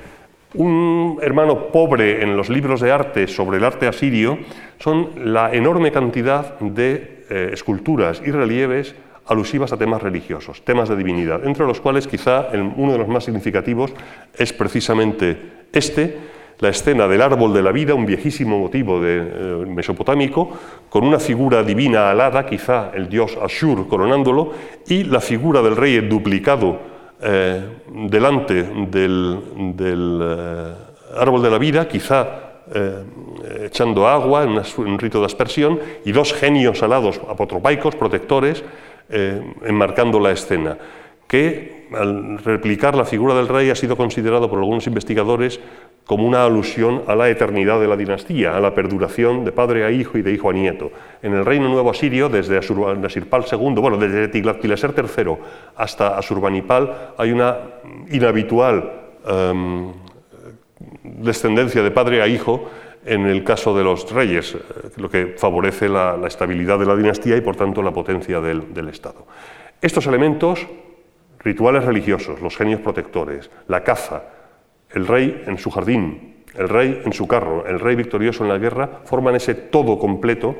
[0.53, 4.39] un hermano pobre en los libros de arte sobre el arte asirio
[4.79, 8.95] son la enorme cantidad de eh, esculturas y relieves
[9.27, 13.25] alusivas a temas religiosos, temas de divinidad, entre los cuales quizá uno de los más
[13.25, 13.93] significativos
[14.37, 16.19] es precisamente este,
[16.63, 20.51] la escena del árbol de la vida, un viejísimo motivo eh, mesopotámico,
[20.89, 24.53] con una figura divina alada, quizá el dios Ashur coronándolo,
[24.87, 26.79] y la figura del rey duplicado
[27.21, 27.63] eh,
[28.09, 29.41] delante del,
[29.81, 30.75] eh,
[31.17, 32.49] árbol de la vida, quizá
[33.61, 38.65] echando agua en, un rito de aspersión, y dos genios alados apotropaicos, protectores,
[39.09, 40.79] eh, enmarcando la escena,
[41.27, 45.61] que al replicar la figura del rey ha sido considerado por algunos investigadores
[46.07, 49.91] como una alusión a la eternidad de la dinastía, a la perduración de padre a
[49.91, 50.91] hijo y de hijo a nieto.
[51.23, 55.37] En el reino nuevo asirio, desde Asirpal II, bueno, desde Tiglat-Pileser III
[55.77, 57.57] hasta Asurbanipal, hay una
[58.11, 58.93] inhabitual
[59.27, 59.93] em,
[61.03, 62.69] descendencia de padre a hijo
[63.05, 64.59] en el caso de los reyes, eh,
[64.97, 69.27] lo que favorece la, estabilidad de la dinastía y por tanto la potencia del, Estado.
[69.81, 70.67] Estos elementos,
[71.41, 74.25] rituales religiosos, los genios protectores, la caza,
[74.91, 78.59] el rey en su jardín, el rey en su carro, el rey victorioso en la
[78.59, 80.55] guerra, forman ese todo completo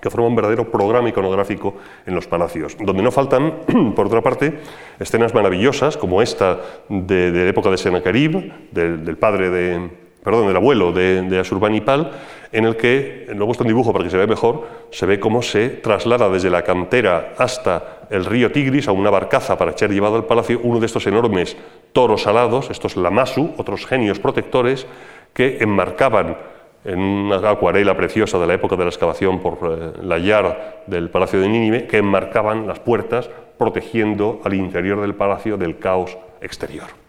[0.00, 1.76] que forma un verdadero programa iconográfico
[2.06, 3.60] en los palacios, donde no faltan,
[3.96, 4.60] por otra parte,
[4.98, 10.90] escenas maravillosas como esta de, la época de Sennacherib, del padre de, perdón, el abuelo
[10.90, 12.10] de, de Asurbanipal,
[12.50, 15.20] en el que, lo he puesto en dibujo para que se vea mejor, se ve
[15.20, 19.90] cómo se traslada desde la cantera hasta el río Tigris a una barcaza para ser
[19.92, 21.56] llevado al palacio uno de estos enormes
[21.92, 24.86] toros alados, estos lamasu, otros genios protectores,
[25.34, 26.36] que enmarcaban
[26.84, 31.10] en una acuarela preciosa de la época de la excavación por eh, la yar del
[31.10, 37.03] palacio de Nínive, que enmarcaban las puertas protegiendo al interior del palacio del caos exterior.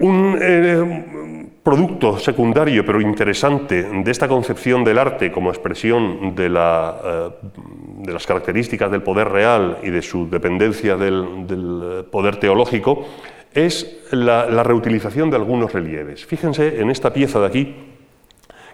[0.00, 8.10] Un eh, producto secundario pero interesante de esta concepción del arte como expresión de, eh,
[8.12, 13.04] las características del poder real y de su dependencia del, poder teológico
[13.52, 16.24] es la reutilización de algunos relieves.
[16.24, 17.89] Fíjense en esta pieza de aquí,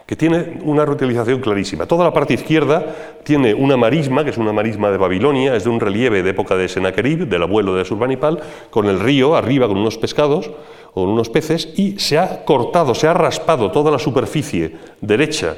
[0.07, 1.85] que tiene una reutilización clarísima.
[1.85, 5.69] Toda la parte izquierda tiene una marisma, que es una marisma de Babilonia, es de
[5.69, 8.39] un relieve de época de Senaquerib, del abuelo de Asurbanipal,
[8.69, 10.49] con el río arriba con unos pescados
[10.93, 15.55] o unos peces, y se ha cortado, se ha raspado toda la superficie derecha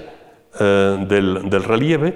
[0.59, 2.15] eh, del relieve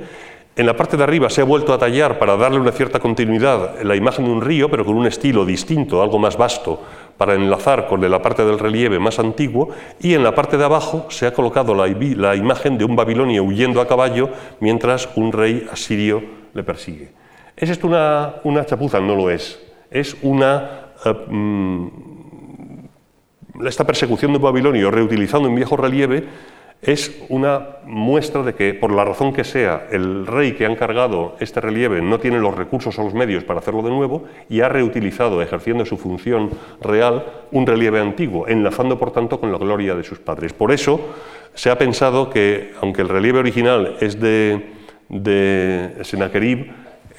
[0.56, 3.82] en la parte de arriba se ha vuelto a tallar para darle una cierta continuidad
[3.82, 6.80] la imagen de un río, pero con un estilo distinto, algo más vasto,
[7.18, 11.08] para enlazar con la parte del relieve más antiguo, y en la parte de abajo
[11.10, 11.88] se ha colocado la,
[12.36, 14.30] imagen de un babilonio huyendo a caballo
[14.60, 16.24] mientras un rey asirio
[16.54, 17.12] le persigue.
[17.56, 19.00] ¿Es esto una, chapuza?
[19.00, 19.60] No lo es.
[19.90, 20.92] Es una...
[21.06, 21.88] Eh, mm,
[23.66, 26.24] esta persecución de un babilonio reutilizando un viejo relieve
[26.86, 31.36] es una muestra de que, por la razón que sea, el rey que ha encargado
[31.40, 34.70] este relieve no tiene los recursos o los medios para hacerlo de nuevo y ha
[34.70, 36.50] reutilizado, ejerciendo su función
[36.82, 40.54] real, un relieve antiguo, enlazando por tanto con la gloria de sus padres.
[40.54, 41.00] Por eso
[41.54, 44.74] se ha pensado que, aunque el relieve original es de,
[45.10, 45.94] de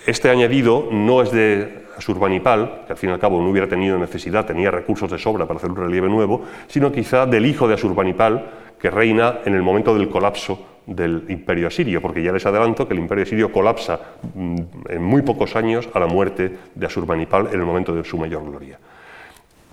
[0.06, 3.98] este añadido no es de Asurbanipal, que al fin y al cabo no hubiera tenido
[3.98, 7.74] necesidad, tenía recursos de sobra para hacer un relieve nuevo, sino quizá del hijo de
[7.74, 8.44] Asurbanipal,
[8.84, 12.92] que reina en el momento del colapso del imperio asirio, porque ya les adelanto que
[12.92, 13.98] el imperio asirio colapsa
[14.34, 14.56] mm,
[14.90, 18.44] en muy pocos años a la muerte de Asurbanipal en el momento de su mayor
[18.44, 18.78] gloria.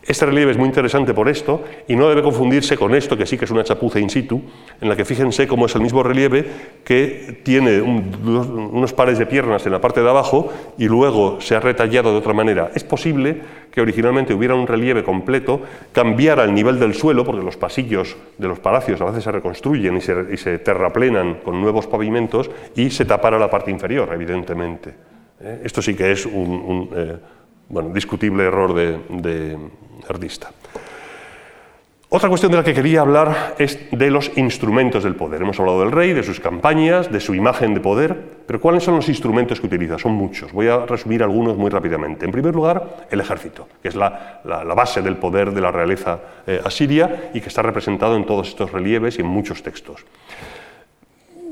[0.04, 3.38] Este relieve es muy interesante por esto y no debe confundirse con esto, que sí
[3.38, 4.42] que es una chapuza in situ,
[4.82, 6.46] en la que fíjense cómo es el mismo relieve
[6.84, 11.60] que tiene unos pares de piernas en la parte de abajo y luego se ha
[11.60, 12.72] retallado de otra manera.
[12.74, 13.42] Es posible
[13.72, 18.48] que originalmente hubiera un relieve completo, cambiara el nivel del suelo, porque los pasillos de
[18.48, 23.38] los palacios a veces se reconstruyen y se, terraplenan con nuevos pavimentos y se tapara
[23.38, 24.94] la parte inferior, evidentemente.
[25.40, 25.62] ¿Eh?
[25.64, 27.18] Esto sí que es un, eh,
[27.94, 29.58] discutible error de
[30.10, 30.52] artista.
[32.14, 35.44] Otra cuestión de la que quería hablar es de los instrumentos del poder.
[35.44, 38.98] Hemos hablado del rey, de sus campañas, de su imagen de poder, pero ¿cuáles son
[38.98, 39.98] los instrumentos que utiliza?
[39.98, 40.52] Son muchos.
[40.52, 42.26] Voy a resumir algunos muy rápidamente.
[42.26, 44.42] En primer lugar, el ejército, que es la,
[44.76, 48.74] base del poder de la realeza eh, asiria y que está representado en todos estos
[48.74, 50.04] relieves y en muchos textos.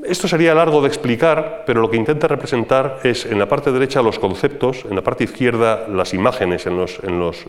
[0.04, 4.00] Esto sería largo de explicar, pero lo que intenta representar es en la parte derecha
[4.00, 6.98] los conceptos, en la parte izquierda las imágenes en los,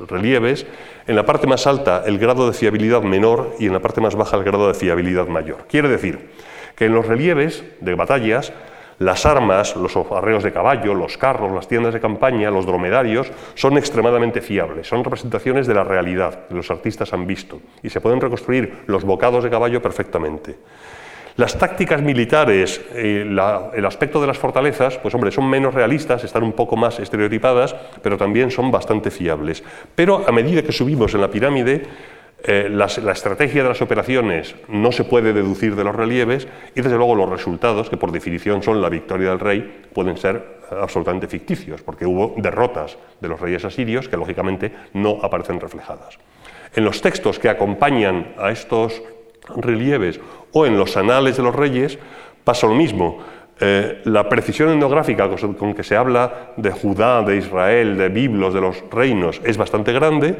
[0.09, 0.65] relieves,
[1.07, 4.15] en la parte más alta el grado de fiabilidad menor y en la parte más
[4.15, 5.65] baja el grado de fiabilidad mayor.
[5.69, 6.29] Quiere decir
[6.75, 8.51] que en los relieves de batallas
[8.99, 13.77] las armas, los arreos de caballo, los carros, las tiendas de campaña, los dromedarios, son
[13.77, 18.19] extremadamente fiables, son representaciones de la realidad que los artistas han visto y se pueden
[18.21, 20.57] reconstruir los bocados de caballo perfectamente.
[21.37, 26.43] Las tácticas militares, eh, el aspecto de las fortalezas, pues hombre, son menos realistas, están
[26.43, 29.63] un poco más estereotipadas, pero también son bastante fiables.
[29.95, 31.83] Pero a medida que subimos en la pirámide,
[32.43, 36.97] eh, la, estrategia de las operaciones no se puede deducir de los relieves y desde
[36.97, 41.83] luego los resultados, que por definición son la victoria del rey, pueden ser absolutamente ficticios,
[41.83, 46.17] porque hubo derrotas de los reyes asirios que lógicamente no aparecen reflejadas.
[46.73, 49.03] En los textos que acompañan a estos
[49.57, 50.19] relieves
[50.51, 51.97] o en los anales de los reyes,
[52.43, 53.19] pasa lo mismo.
[53.59, 58.61] Eh, la precisión etnográfica con que se habla de Judá, de Israel, de Biblos, de
[58.61, 60.35] los reinos, es bastante grande,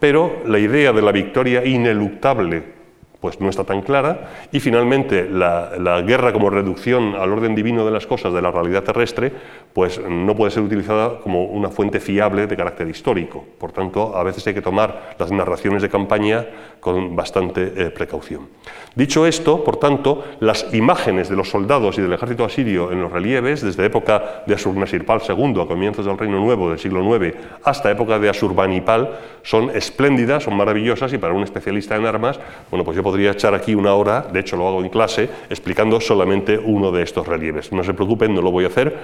[0.00, 2.81] pero la idea de la victoria ineluctable
[3.22, 4.48] pues no está tan clara.
[4.50, 8.82] Y finalmente, la, guerra como reducción al orden divino de las cosas de la realidad
[8.82, 9.32] terrestre,
[9.72, 13.44] pues no puede ser utilizada como una fuente fiable de carácter histórico.
[13.58, 16.44] Por tanto, a veces hay que tomar las narraciones de campaña
[16.80, 18.48] con bastante eh, precaución.
[18.96, 23.12] Dicho esto, por tanto, las imágenes de los soldados y del ejército asirio en los
[23.12, 27.90] relieves, desde época de Ashurnasirpal II, a comienzos del Reino Nuevo del siglo IX, hasta
[27.90, 32.96] época de Asurbanipal, son espléndidas, son maravillosas y para un especialista en armas, bueno, pues
[32.96, 36.90] yo podría echar aquí una hora, de hecho lo hago en clase, explicando solamente uno
[36.90, 37.70] de estos relieves.
[37.70, 38.96] No se preocupen, no lo voy a hacer,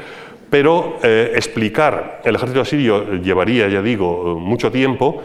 [0.49, 5.21] pero eh, explicar el ejército asirio llevaría, ya digo, mucho tiempo.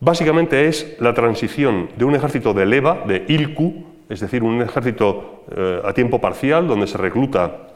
[0.00, 5.44] Básicamente es la transición de un ejército de leva, de ilku, es decir, un ejército
[5.56, 7.68] eh, a tiempo parcial, donde se recluta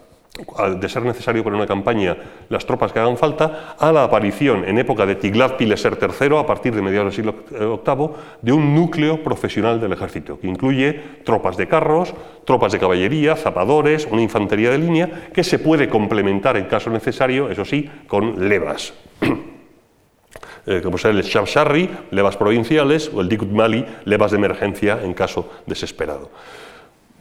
[0.80, 2.16] de ser necesario para una campaña
[2.48, 6.74] las tropas que hagan falta, a la aparición en época de Tiglat-Pileser III, a partir
[6.74, 8.10] de mediados del siglo VIII,
[8.42, 12.14] de un núcleo profesional del ejército, que incluye tropas de carros,
[12.44, 17.48] tropas de caballería, zapadores, una infantería de línea, que se puede complementar en caso necesario,
[17.48, 18.92] eso sí, con levas.
[20.66, 25.14] eh, como ser el Shabsharri, levas provinciales, o el Dikut Mali, levas de emergencia en
[25.14, 26.30] caso desesperado.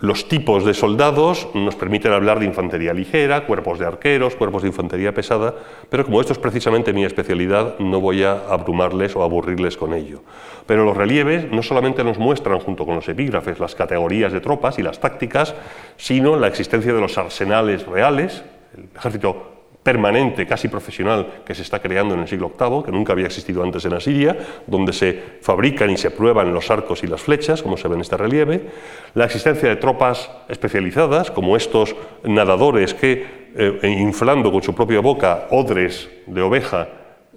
[0.04, 4.68] Los tipos de soldados nos permiten hablar de infantería ligera, cuerpos de arqueros, cuerpos de
[4.68, 5.56] infantería pesada,
[5.90, 10.22] pero como esto es precisamente mi especialidad, no voy a abrumarles o aburrirles con ello.
[10.66, 14.78] Pero los relieves no solamente nos muestran, junto con los epígrafes, las categorías de tropas
[14.78, 15.56] y las tácticas,
[15.96, 18.44] sino la existencia de los arsenales reales,
[18.76, 19.53] el ejército
[19.84, 23.62] permanente, casi profesional, que se está creando en el siglo VIII, que nunca había existido
[23.62, 27.78] antes en Asiria, donde se fabrican y se prueban los arcos y las flechas, como
[27.78, 28.70] se ve en este relieve,
[29.14, 35.48] la existencia de tropas especializadas, como estos nadadores que, eh, inflando con su propia boca
[35.52, 36.88] odres de oveja,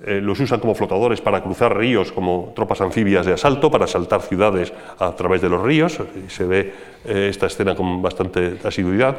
[0.05, 4.21] eh, los usan como flotadores para cruzar ríos como tropas anfibias de asalto, para asaltar
[4.21, 6.73] ciudades a través de los ríos, se ve
[7.07, 9.17] eh, esta escena con bastante asiduidad.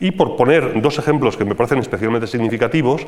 [0.00, 3.06] Y por poner dos ejemplos que me parecen especialmente significativos,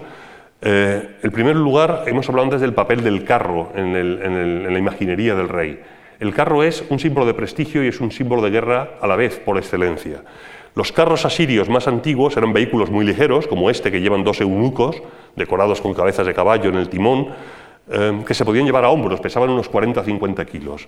[0.62, 5.48] eh, en primer lugar, hemos hablado antes del papel del carro en, la imaginería del
[5.48, 5.80] rey.
[6.18, 9.16] El carro es un símbolo de prestigio y es un símbolo de guerra a la
[9.16, 10.22] vez, por excelencia.
[10.74, 15.02] Los carros asirios más antiguos eran vehículos muy ligeros, como este que llevan dos eunucos,
[15.34, 17.28] decorados con cabezas de caballo en el timón,
[17.90, 20.86] eh, que se podían llevar a hombros, pesaban unos 40-50 kilos.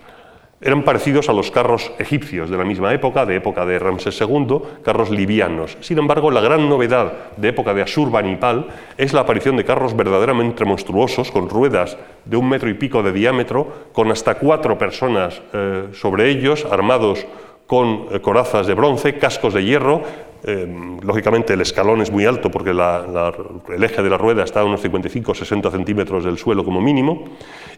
[0.65, 4.61] Eran parecidos a los carros egipcios de la misma época, de época de Ramsés II,
[4.81, 5.77] carros livianos.
[5.81, 10.63] Sin embargo, la gran novedad de época de Ashurbanipal es la aparición de carros verdaderamente
[10.63, 15.89] monstruosos, con ruedas de un metro y pico de diámetro, con hasta cuatro personas eh,
[15.91, 17.25] sobre ellos, armados
[17.67, 20.01] con eh, corazas de bronce, cascos de hierro.
[20.45, 24.65] Eh, lógicamente el escalón es muy alto porque el eje de la rueda está a
[24.65, 27.25] unos 55-60 centímetros del suelo como mínimo.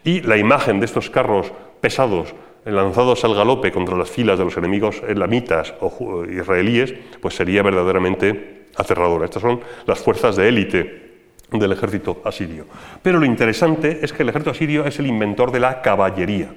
[0.03, 4.57] Y la imagen de estos carros pesados lanzados al galope contra las filas de los
[4.57, 9.25] enemigos elamitas o israelíes, pues sería verdaderamente aterradora.
[9.25, 11.05] Estas son las fuerzas de élite
[11.51, 12.65] del ejército asirio.
[13.01, 16.49] Pero lo interesante es que el ejército asirio es el inventor de la caballería.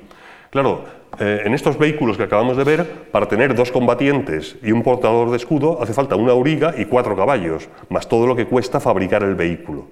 [0.51, 0.85] Claro,
[1.19, 5.31] eh, en estos vehículos que acabamos de ver, para tener dos combatientes y un portador
[5.31, 9.23] de escudo, hace falta una auriga y cuatro caballos, más todo lo que cuesta fabricar
[9.23, 9.87] el vehículo.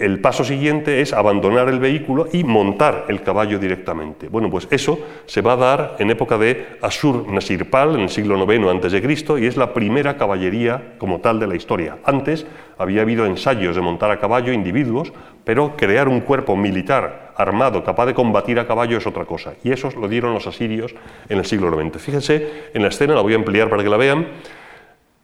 [0.00, 4.28] El paso siguiente es abandonar el vehículo y montar el caballo directamente.
[4.28, 8.66] Bueno, pues eso se va a dar en época de Ashur-Nasirpal, en el siglo IX
[8.66, 11.98] a.C., y es la primera caballería como tal de la historia.
[12.02, 12.46] Antes
[12.78, 15.12] había habido ensayos de montar a caballo individuos,
[15.44, 19.52] pero crear un cuerpo militar armado capaz de combatir a caballo es otra cosa.
[19.62, 20.94] Y eso lo dieron los asirios
[21.28, 22.02] en el siglo XX.
[22.02, 24.28] Fíjense en la escena, la voy a ampliar para que la vean.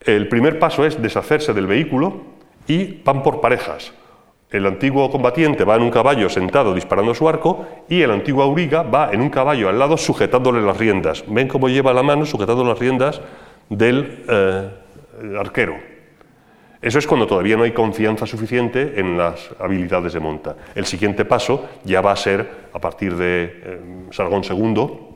[0.01, 2.21] El primer paso es deshacerse del vehículo
[2.67, 3.91] y van por parejas.
[4.49, 8.81] El antiguo combatiente va en un caballo sentado disparando su arco y el antiguo auriga
[8.81, 11.25] va en un caballo al lado sujetándole las riendas.
[11.27, 13.19] ¿Ven cómo lleva la mano sujetando las riendas
[13.69, 14.69] del eh,
[15.37, 15.75] arquero?
[16.81, 20.55] Eso es cuando todavía no hay confianza suficiente en las habilidades de monta.
[20.75, 23.79] El siguiente paso ya va a ser, a partir de eh,
[24.11, 25.06] Sargón II,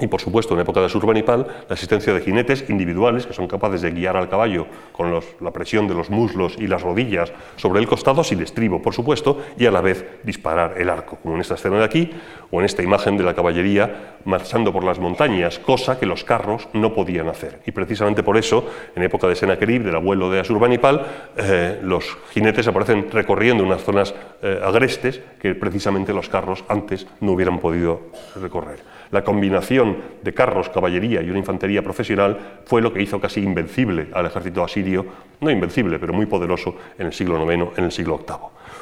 [0.00, 3.82] y por supuesto, en época de Surbanipal, la existencia de jinetes individuales que son capaces
[3.82, 7.86] de guiar al caballo con la presión de los muslos y las rodillas sobre el
[7.86, 11.54] costado, sin estribo, por supuesto, y a la vez disparar el arco, como en esta
[11.54, 12.10] escena de aquí,
[12.50, 16.68] o en esta imagen de la caballería marchando por las montañas, cosa que los carros
[16.72, 17.60] no podían hacer.
[17.66, 18.64] Y precisamente por eso,
[18.94, 24.14] en época de Senaquerib, del abuelo de Asurbanipal, eh, los jinetes aparecen recorriendo unas zonas
[24.42, 28.02] eh, agrestes que precisamente los carros antes no hubieran podido
[28.40, 28.80] recorrer.
[29.12, 34.08] La combinación de carros, caballería y una infantería profesional fue lo que hizo casi invencible
[34.14, 35.04] al ejército asirio,
[35.40, 38.38] no invencible, pero muy poderoso en el siglo IX, en el siglo VIII.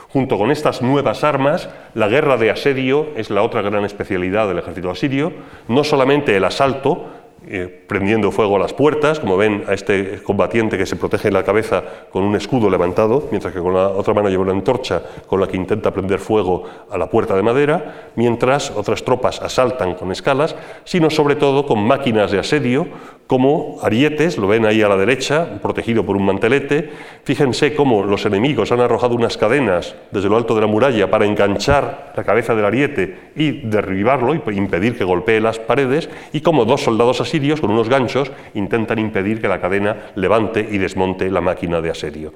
[0.08, 4.58] Junto con estas nuevas armas, la guerra de asedio es la otra gran especialidad del
[4.58, 5.32] ejército asirio,
[5.66, 7.08] no solamente el asalto,
[7.52, 11.42] eh, prendiendo fuego a las puertas, como ven a este combatiente que se protege la
[11.42, 11.82] cabeza
[12.12, 15.48] con un escudo levantado, mientras que con la otra mano lleva una antorcha con la
[15.48, 20.54] que intenta prender fuego a la puerta de madera, mientras otras tropas asaltan con escalas,
[20.84, 22.86] sino sobre todo con máquinas de asedio,
[23.30, 26.90] como arietes, lo ven ahí a la derecha, protegido por un mantelete.
[27.22, 31.26] Fíjense cómo los enemigos han arrojado unas cadenas desde lo alto de la muralla para
[31.26, 36.64] enganchar la cabeza del ariete y derribarlo y impedir que golpee las paredes, y cómo
[36.64, 41.40] dos soldados asirios con unos ganchos intentan impedir que la cadena levante y desmonte la
[41.40, 42.34] máquina de asedio.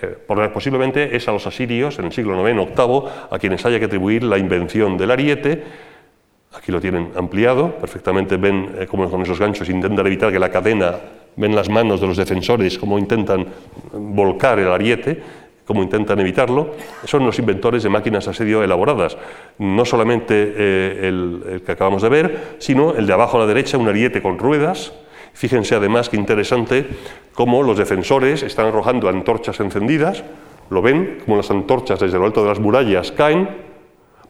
[0.00, 0.18] Eh,
[0.54, 4.22] posiblemente es a los asirios en el siglo IX, VIII, a quienes haya que atribuir
[4.22, 5.64] la invención del ariete,
[6.54, 10.50] Aquí lo tienen ampliado, perfectamente ven eh, cómo con esos ganchos intentan evitar que la
[10.50, 10.96] cadena,
[11.36, 13.46] ven las manos de los defensores, cómo intentan
[13.92, 15.22] volcar el ariete,
[15.66, 16.74] cómo intentan evitarlo.
[17.04, 19.18] Son los inventores de máquinas de asedio elaboradas.
[19.58, 23.76] No solamente eh, el, que acabamos de ver, sino el de abajo a la derecha,
[23.76, 24.94] un ariete con ruedas.
[25.34, 26.86] Fíjense además que interesante
[27.34, 30.24] cómo los defensores están arrojando antorchas encendidas,
[30.70, 33.67] Lo ven como las antorchas desde lo alto de las murallas caen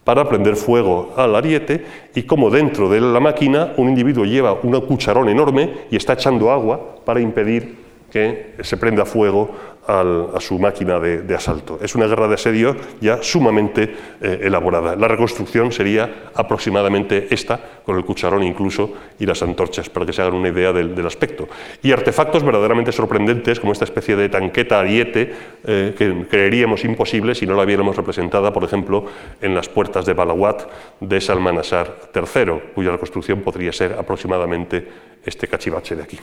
[0.09, 1.85] para prender fuego al ariete
[2.15, 6.51] y como dentro de la máquina un individuo lleva un cucharón enorme y está echando
[6.51, 7.77] agua para impedir
[8.11, 9.51] que se prenda fuego
[9.89, 11.79] a su máquina de, asalto.
[11.81, 14.95] Es una guerra de asedio ya sumamente eh, elaborada.
[14.97, 20.21] La reconstrucción sería aproximadamente esta, con el cucharón incluso y las antorchas, para que se
[20.21, 21.49] hagan una idea del, aspecto.
[21.83, 25.33] Y artefactos verdaderamente sorprendentes, como esta especie de tanqueta ariete,
[25.65, 29.07] eh, que creeríamos imposible si no la viéramos representada, por ejemplo,
[29.41, 30.69] en las puertas de Balawat
[31.01, 34.87] de Salmanasar III, cuya reconstrucción podría ser aproximadamente
[35.25, 36.19] este cachivache de aquí.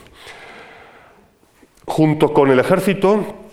[1.84, 3.45] Junto con el ejército,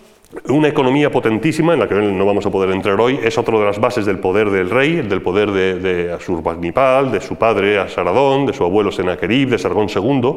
[0.50, 3.66] una economía potentísima, en la que no vamos a poder entrar hoy, es otra de
[3.66, 8.46] las bases del poder del rey, del poder de, de Asurbanipal, de su padre Asaradón,
[8.46, 10.34] de su abuelo Senaquerib, de Sargón II.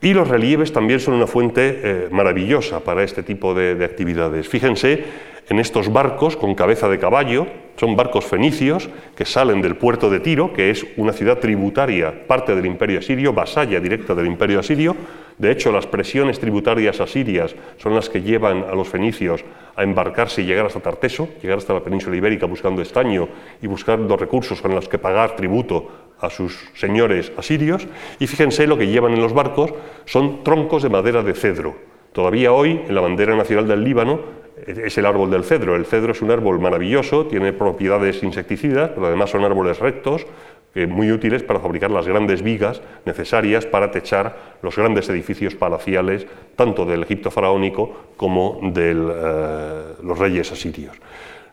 [0.00, 4.48] Y los relieves también son una fuente eh, maravillosa para este tipo de, de actividades.
[4.48, 10.10] Fíjense en estos barcos con cabeza de caballo, son barcos fenicios que salen del puerto
[10.10, 14.60] de Tiro, que es una ciudad tributaria, parte del imperio asirio, vasalla directa del imperio
[14.60, 14.96] asirio,
[15.38, 20.42] de hecho, las presiones tributarias asirias son las que llevan a los fenicios a embarcarse
[20.42, 23.28] y llegar hasta Tarteso, llegar hasta la península ibérica buscando estaño
[23.60, 25.90] y buscando recursos con los que pagar tributo
[26.20, 27.86] a sus señores asirios.
[28.18, 29.72] Y fíjense lo que llevan en los barcos
[30.04, 31.74] son troncos de madera de cedro.
[32.12, 34.20] Todavía hoy, en la bandera nacional del Líbano,
[34.66, 35.76] es el árbol del cedro.
[35.76, 40.26] El cedro es un árbol maravilloso, tiene propiedades insecticidas, pero además son árboles rectos,
[40.74, 46.86] muy útiles para fabricar las grandes vigas necesarias para techar los grandes edificios palaciales, tanto
[46.86, 50.96] del Egipto faraónico como de eh, los reyes asirios.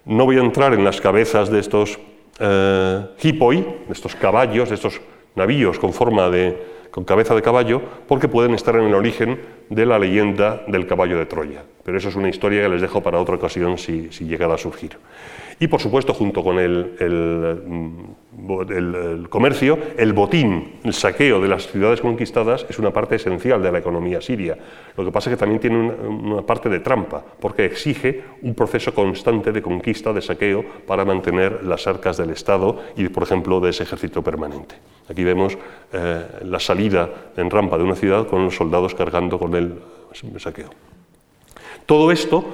[0.06, 2.00] No voy a entrar en las cabezas de estos
[2.40, 3.58] eh, hipoi,
[3.88, 5.02] de estos caballos, de estos
[5.36, 9.40] navíos con forma de con cabeza de caballo, porque pueden estar en el origen
[9.70, 11.64] de la leyenda del caballo de Troya.
[11.86, 14.58] Pero eso es una historia que les dejo para otra ocasión si, si llegara a
[14.58, 14.98] surgir.
[15.62, 16.96] Y por supuesto, junto con el,
[19.30, 23.80] comercio, el botín, el saqueo de las ciudades conquistadas es una parte esencial de la
[23.80, 24.58] economía siria.
[24.98, 28.94] Lo que pasa es que también tiene una, parte de trampa, porque exige un proceso
[28.94, 33.70] constante de conquista, de saqueo, para mantener las arcas del Estado y, por ejemplo, de
[33.70, 34.76] ese ejército permanente.
[35.10, 35.58] Aquí vemos
[35.94, 39.74] eh, la salida en rampa de una ciudad con los soldados cargando con el
[40.40, 40.70] saqueo.
[41.86, 42.46] Todo esto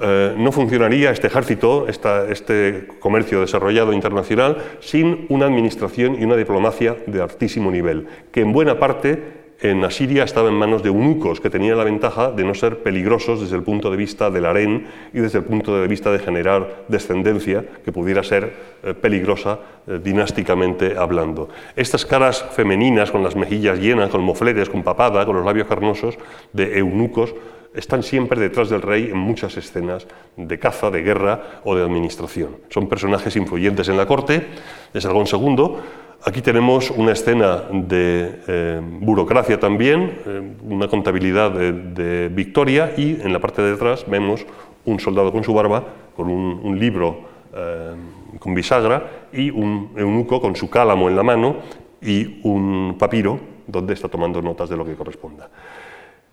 [0.00, 6.96] eh, no funcionaría este ejército, este comercio desarrollado internacional, sin una administración y una diplomacia
[7.06, 11.50] de altísimo nivel, que en buena parte en Asiria estaba en manos de eunucos, que
[11.50, 15.20] tenían la ventaja de no ser peligrosos desde el punto de vista del harén y
[15.20, 20.96] desde el punto de vista de generar descendencia que pudiera ser eh, peligrosa eh, dinásticamente
[20.96, 21.50] hablando.
[21.76, 26.16] Estas caras femeninas con las mejillas llenas, con mofletes, con papada, con los labios carnosos,
[26.54, 27.34] de eunucos,
[27.74, 30.06] están siempre detrás del rey en muchas escenas
[30.36, 32.56] de caza, de guerra o de administración.
[32.68, 34.46] Son personajes influyentes en la corte
[34.92, 35.76] de Sargón II.
[36.24, 43.32] Aquí tenemos una escena de eh, burocracia también, eh, una contabilidad de, victoria y en
[43.32, 44.44] la parte de detrás vemos
[44.84, 45.84] un soldado con su barba,
[46.16, 47.20] con un, libro
[47.54, 47.94] eh,
[48.38, 51.56] con bisagra y un eunuco con su cálamo en la mano
[52.02, 55.48] y un papiro donde está tomando notas de lo que corresponda.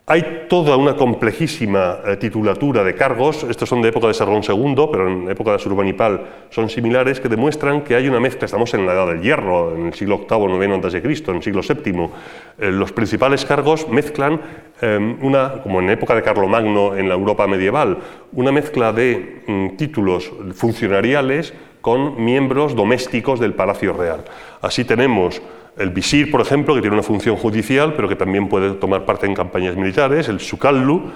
[0.09, 4.87] Hay toda una complejísima eh, titulatura de cargos, estos son de época de Sargón II,
[4.89, 8.85] pero en época de Surbanipal son similares, que demuestran que hay una mezcla, estamos en
[8.85, 10.97] la Edad del Hierro, en el siglo VIII, IX a.C.,
[11.27, 12.09] en el siglo VII.
[12.57, 14.39] Eh, los principales cargos mezclan,
[14.79, 17.97] em, una, como en época de Carlomagno en la Europa medieval,
[18.31, 24.23] una mezcla de mm, títulos funcionariales con miembros domésticos del Palacio Real.
[24.61, 25.41] Así tenemos
[25.77, 29.25] el visir, por ejemplo, que tiene una función judicial, pero que también puede tomar parte
[29.25, 31.11] en campañas militares, el sukallu,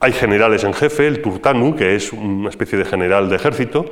[0.00, 3.86] hay generales en jefe, el turtanu, que es una especie de general de ejército,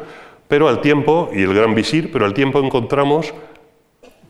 [0.49, 3.35] pero al tiempo, y el gran visir, pero al tiempo encontramos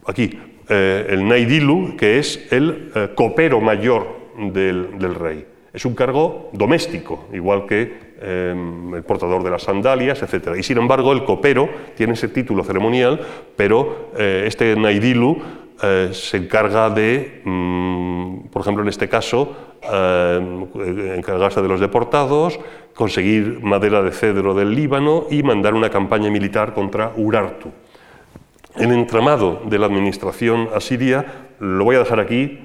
[0.07, 4.07] aquí eh, el naidilu, que es el eh, copero mayor
[4.39, 5.47] del, rey.
[5.73, 10.57] Es un cargo doméstico, igual que em, el portador de las sandalias, etc.
[10.59, 13.21] Y sin embargo, el copero tiene ese título ceremonial,
[13.55, 15.37] pero eh, este naidilu
[15.83, 22.59] eh, se encarga de, mm, por ejemplo, en este caso, eh, encargarse de los deportados,
[22.95, 27.71] conseguir madera de cedro del Líbano y mandar una campaña militar contra Urartu.
[28.75, 32.59] El entramado de la administración asiria lo voy a dejar aquí,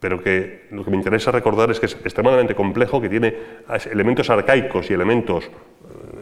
[0.00, 3.34] pero que lo que me interesa recordar es que es extremadamente complejo, que tiene
[3.90, 5.50] elementos arcaicos y elementos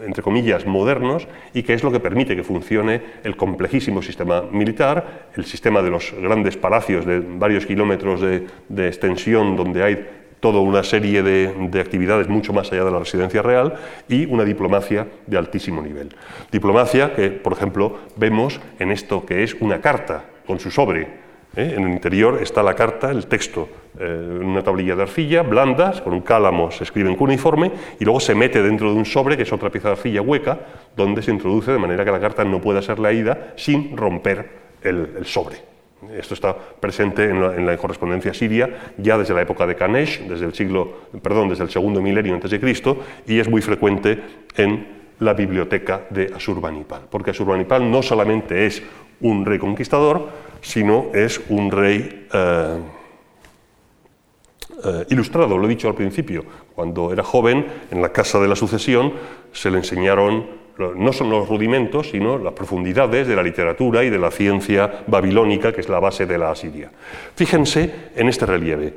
[0.05, 5.29] entre comillas, modernos y que es lo que permite que funcione el complejísimo sistema militar,
[5.37, 10.09] el sistema de los grandes palacios de varios kilómetros de, extensión donde hay
[10.41, 13.75] toda una serie de, de, actividades mucho más allá de la residencia real
[14.09, 16.09] y una diplomacia de altísimo nivel.
[16.51, 21.22] Diplomacia que, por ejemplo, vemos en esto que es una carta con su sobre,
[21.57, 21.75] ¿eh?
[21.77, 23.69] En el interior está la carta, el texto,
[23.99, 28.05] eh, en una tablilla de arcilla, blandas, con un cálamo se escribe en cuneiforme, y
[28.05, 30.59] luego se mete dentro de un sobre, que es otra pieza de arcilla hueca,
[30.97, 34.49] donde se introduce de manera que la carta no pueda ser leída sin romper
[34.83, 35.57] el, sobre.
[36.19, 40.55] Esto está presente en la, correspondencia siria ya desde la época de Kanesh, desde el
[40.55, 40.93] siglo,
[41.23, 44.21] perdón, desde el segundo milenio antes de Cristo, y es muy frecuente
[44.57, 48.83] en la biblioteca de Asurbanipal, porque Asurbanipal no solamente es
[49.21, 50.29] un rey conquistador,
[50.61, 52.79] sino es un rey eh,
[54.85, 56.45] eh, ilustrado, lo he dicho al principio.
[56.75, 59.13] Cuando era joven, en la casa de la sucesión,
[59.53, 64.19] se le enseñaron no son los rudimentos, sino las profundidades de la literatura y de
[64.19, 66.91] la ciencia babilónica, que es la base de la Asiria.
[67.37, 68.95] Fíjense en este relieve.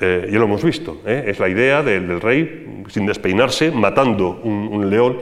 [0.00, 5.18] Eh, ya lo hemos visto, es la idea del, rey, sin despeinarse, matando un, león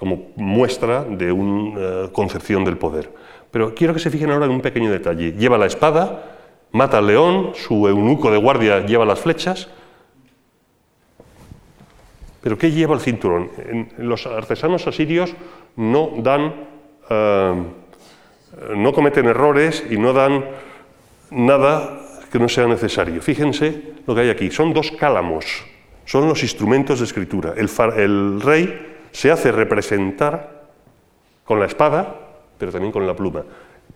[0.00, 3.12] como muestra de una concepción del poder.
[3.50, 5.32] Pero quiero que se fijen ahora en un pequeño detalle.
[5.32, 6.38] Lleva la espada,
[6.72, 9.68] mata al león, su eunuco de guardia lleva las flechas.
[12.40, 13.50] Pero ¿qué lleva el cinturón?
[13.98, 15.34] Los artesanos asirios
[15.76, 16.54] no dan,
[17.10, 17.62] eh,
[18.74, 20.46] no cometen errores y no dan
[21.30, 22.00] nada
[22.32, 23.20] que no sea necesario.
[23.20, 24.50] Fíjense lo que hay aquí.
[24.50, 25.44] Son dos cálamos,
[26.06, 27.52] son los instrumentos de escritura.
[27.54, 30.60] El rey se hace representar
[31.44, 32.20] con la espada
[32.60, 33.42] pero también con la pluma.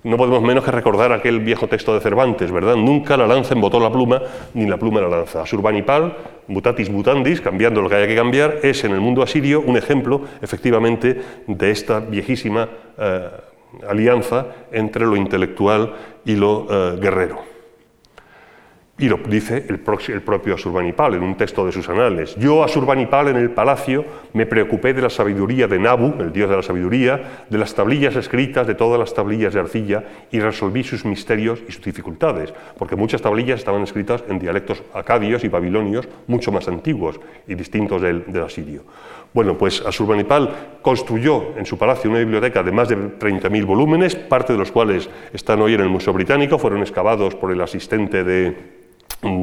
[0.02, 2.76] No podemos menos que recordar aquel viejo texto de Cervantes, ¿verdad?
[2.76, 4.20] Nunca la lanza embotó la pluma,
[4.54, 5.42] ni la pluma la lanza.
[5.42, 6.16] Asurbanipal,
[6.48, 10.22] mutatis mutandis, cambiando lo que haya que cambiar, es en el mundo asirio un ejemplo,
[10.42, 12.68] efectivamente, de esta viejísima
[12.98, 13.30] eh,
[13.88, 15.92] alianza entre lo intelectual
[16.24, 17.53] y lo eh, guerrero.
[18.96, 22.36] Y lo dice el, propio Asurbanipal en un texto de sus anales.
[22.36, 24.04] Yo, Asurbanipal, en el palacio
[24.34, 28.14] me preocupé de la sabiduría de Nabu, el dios de la sabiduría, de las tablillas
[28.14, 32.94] escritas, de todas las tablillas de arcilla, y resolví sus misterios y sus dificultades, porque
[32.94, 37.18] muchas tablillas estaban escritas en dialectos acadios y babilonios mucho más antiguos
[37.48, 38.84] y distintos del, del asirio.
[39.32, 44.52] Bueno, pues Asurbanipal construyó en su palacio una biblioteca de más de 30.000 volúmenes, parte
[44.52, 48.83] de los cuales están hoy en el Museo Británico, fueron excavados por el asistente de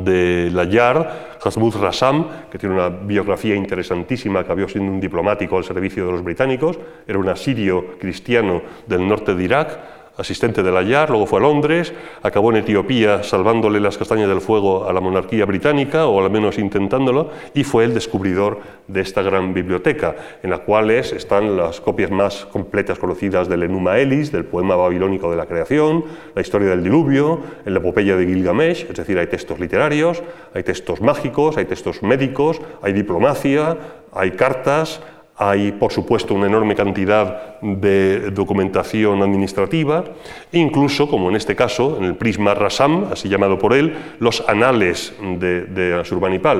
[0.03, 5.63] de Layard, Hasmud Rassam, que tiene una biografía interesantísima, que había sido un diplomático al
[5.63, 9.79] servicio de los británicos, era un asirio cristiano del norte de Irak,
[10.21, 14.39] asistente de la YAR, luego fue a Londres, acabó en Etiopía salvándole las castañas del
[14.39, 19.21] fuego a la monarquía británica, o al menos intentándolo, y fue el descubridor de esta
[19.21, 24.45] gran biblioteca, en la cual están las copias más completas conocidas del Enuma Elis, del
[24.45, 29.17] poema babilónico de la creación, la historia del diluvio, la epopeya de Gilgamesh, es decir,
[29.17, 30.21] hay textos literarios,
[30.53, 33.77] hay textos mágicos, hay textos médicos, hay diplomacia,
[34.13, 35.01] hay cartas,
[35.37, 40.03] hay, por supuesto, una enorme cantidad de documentación administrativa,
[40.51, 45.13] incluso, como en este caso, en el prisma Rasam, así llamado por él, los anales
[45.39, 46.03] de, de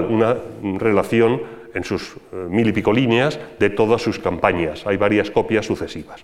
[0.10, 0.38] una
[0.80, 1.41] relación
[1.73, 4.85] en sus eh, mil y pico líneas de todas sus campañas.
[4.85, 6.23] Hay varias copias sucesivas.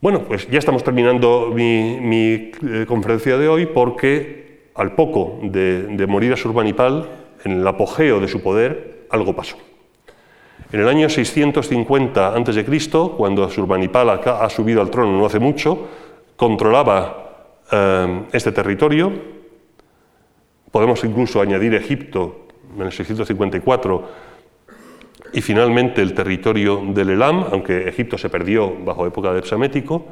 [0.00, 6.06] Bueno, pues ya estamos terminando mi, eh, conferencia de hoy porque al poco de, de
[6.06, 7.08] morir Asurbanipal,
[7.44, 9.56] en el apogeo de su poder, algo pasó.
[10.72, 15.88] En el año 650 a.C., cuando Asurbanipal ha subido al trono no hace mucho,
[16.36, 19.12] controlaba eh, este territorio.
[20.70, 22.46] Podemos incluso añadir Egipto
[22.76, 24.30] en el 654
[25.32, 30.06] y finalmente el territorio del Elam, aunque Egipto se perdió bajo época de Psamético,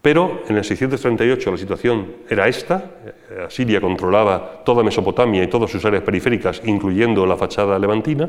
[0.00, 2.90] pero en el 638 la situación era esta,
[3.46, 8.28] Asiria controlaba toda Mesopotamia y todas sus áreas periféricas, incluyendo la fachada levantina,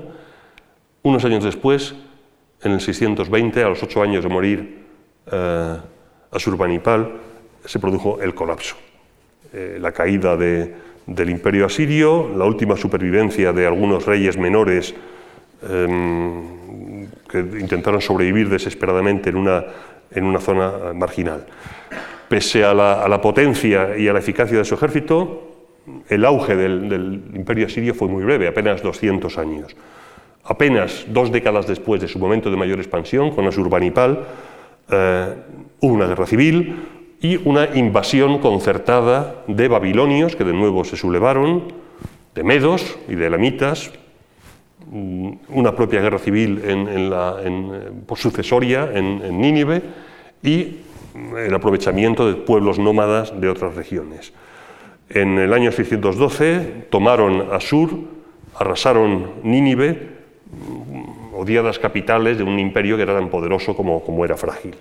[1.05, 1.93] unos años después,
[2.63, 4.79] en el 620, a los ocho años de morir
[5.31, 5.77] eh,
[6.31, 7.11] Asurbanipal,
[7.63, 8.75] se produjo el colapso,
[9.53, 14.95] eh, la caída del imperio asirio, la última supervivencia de algunos reyes menores
[15.69, 19.63] em, que intentaron sobrevivir desesperadamente en una,
[20.09, 21.45] en una zona marginal.
[22.27, 25.51] Pese a la, potencia y a la eficacia de su ejército,
[26.09, 29.75] el auge del imperio asirio fue muy breve, apenas 200 años.
[30.45, 34.25] Apenas dos décadas después de su momento de mayor expansión, con Asurbanipal,
[34.91, 35.33] eh,
[35.81, 36.75] hubo una guerra civil
[37.19, 41.73] y una invasión concertada de babilonios, que de nuevo se sublevaron,
[42.35, 43.91] de medos y de elamitas,
[44.91, 49.81] mm, una propia guerra civil en, eh, por sucesoria en, Nínive
[50.43, 50.77] y
[51.37, 54.31] el aprovechamiento de pueblos nómadas de otras regiones.
[55.09, 58.13] En el año 612 tomaron Asur
[58.55, 60.14] arrasaron Nínive,
[61.33, 64.75] odiadas capitales de un imperio que era tan poderoso como, como era frágil.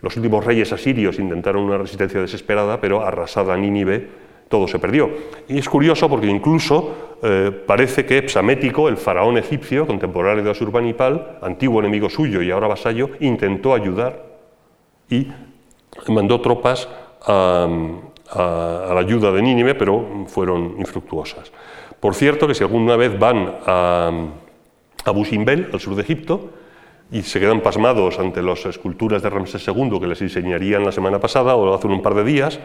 [0.00, 4.08] Los últimos reyes asirios intentaron una resistencia desesperada, pero arrasada Nínive,
[4.48, 5.08] todo se perdió.
[5.48, 11.38] Y es curioso porque incluso eh, parece que Psamético, el faraón egipcio contemporáneo de Asurbanipal,
[11.40, 14.24] antiguo enemigo suyo y ahora vasallo, intentó ayudar
[15.08, 15.28] y
[16.08, 16.88] mandó tropas
[17.26, 17.68] a,
[18.34, 21.52] la ayuda de Nínive, pero fueron infructuosas.
[22.00, 24.10] Por cierto, que si alguna vez van a,
[25.04, 26.50] a Busimbel, al sur de Egipto,
[27.10, 31.20] y se quedan pasmados ante las esculturas de Ramsés II que les enseñarían la semana
[31.20, 32.58] pasada o hace un par de días,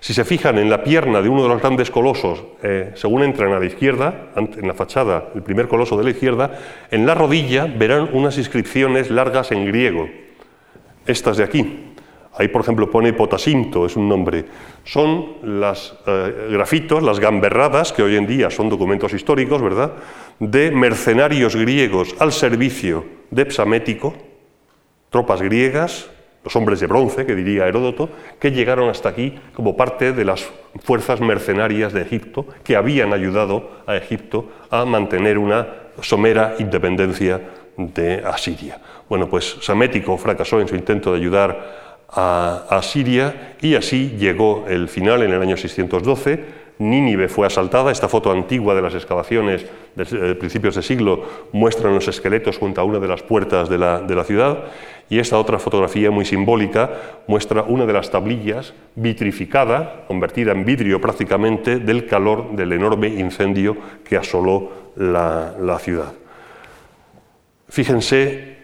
[0.00, 3.52] si se fijan en la pierna de uno de los grandes colosos, eh, según entran
[3.52, 6.58] a la izquierda, en la fachada, el primer coloso de la izquierda,
[6.90, 10.08] en la rodilla verán unas inscripciones largas en griego.
[11.06, 11.91] Estas de aquí.
[12.34, 14.44] Ahí, por ejemplo, pone potasinto, es un nombre.
[14.84, 19.92] Son las eh, grafitos, las gamberradas, que hoy en día son documentos históricos, ¿verdad?,
[20.38, 24.14] de mercenarios griegos al servicio de Psamético,
[25.10, 26.10] tropas griegas,
[26.42, 28.08] los hombres de bronce, que diría Heródoto,
[28.40, 30.50] que llegaron hasta aquí como parte de las
[30.82, 35.68] fuerzas mercenarias de Egipto, que habían ayudado a Egipto a mantener una
[36.00, 37.40] somera independencia
[37.76, 38.80] de Asiria.
[39.08, 41.81] Bueno, pues Samético fracasó en su intento de ayudar
[42.12, 47.92] a Asiria y así llegó el final en el año 612 Nínive fue asaltada.
[47.92, 49.64] Esta foto antigua de las excavaciones
[49.94, 53.78] de eh, principios de siglo muestra los esqueletos junto a una de las puertas de
[53.78, 54.64] la, ciudad.
[55.08, 56.90] Y esta otra fotografía muy simbólica
[57.26, 63.76] muestra una de las tablillas vitrificada, convertida en vidrio prácticamente, del calor del enorme incendio
[64.04, 66.14] que asoló la ciudad.
[67.68, 68.56] Fíjense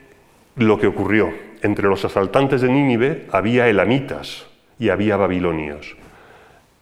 [0.56, 1.47] lo que ocurrió.
[1.62, 4.46] Entre los asaltantes de Nínive había elamitas
[4.78, 5.96] y había babilonios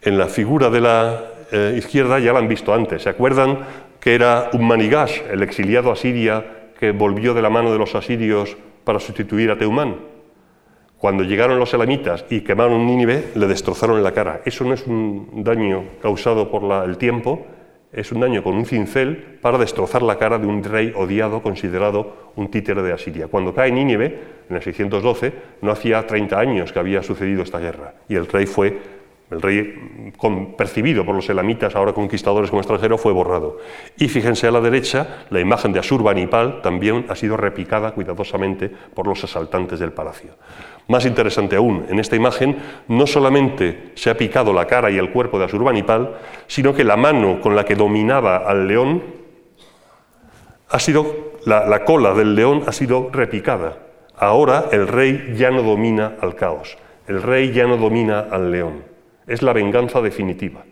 [0.06, 3.02] en la figura de la eh, izquierda ya la han visto antes.
[3.02, 3.58] ¿Se acuerdan
[4.00, 7.94] que era un Manigash, el exiliado a Siria, que volvió de la mano de los
[7.96, 9.96] asirios para sustituir a Teumán?
[10.98, 14.42] Cuando llegaron los elamitas y quemaron Nínive, le destrozaron la cara.
[14.44, 17.44] Eso no es un daño causado por el tiempo,
[17.97, 22.32] es un daño con un cincel para destrozar la cara de un rey odiado, considerado
[22.36, 23.27] un títere de Asiria.
[23.27, 24.18] Cuando cae Nínive,
[24.51, 25.32] en el 612,
[25.62, 28.78] no hacía 30 años que había sucedido esta guerra, y el rey fue
[29.30, 30.12] el rey
[30.56, 33.58] percibido por los elamitas, ahora conquistadores como extranjero, fue borrado.
[33.98, 39.08] Y fíjense a la derecha, la imagen de Asurbanipal también ha sido replicada cuidadosamente por
[39.08, 40.30] los asaltantes del palacio.
[40.86, 45.10] Más interesante aún, en esta imagen no solamente se ha picado la cara y el
[45.10, 49.02] cuerpo de Asurbanipal, sino que la mano con la que dominaba al león
[50.68, 53.78] ha sido, la cola del león ha sido repicada.
[54.16, 56.78] Ahora el rey ya no domina al caos,
[57.08, 58.95] el rey ya no domina al león
[59.26, 60.64] es la venganza definitiva.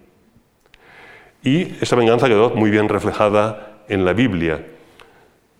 [1.42, 4.64] Y esa venganza quedó muy bien reflejada en la Biblia.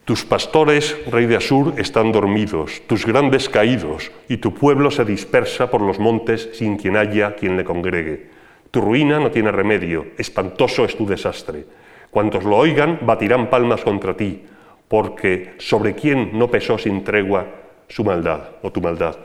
[0.05, 5.71] Tus pastores, rey de Asur, están dormidos, tus grandes caídos, y tu pueblo se dispersa
[5.71, 8.29] por los montes sin quien haya quien le congregue.
[8.71, 11.65] Tu ruina no tiene remedio, espantoso es tu desastre.
[12.11, 14.43] Cuantos lo oigan batirán palmas contra ti,
[14.89, 17.47] porque sobre quién no pesó sin tregua
[17.89, 19.17] su maldad o tu maldad.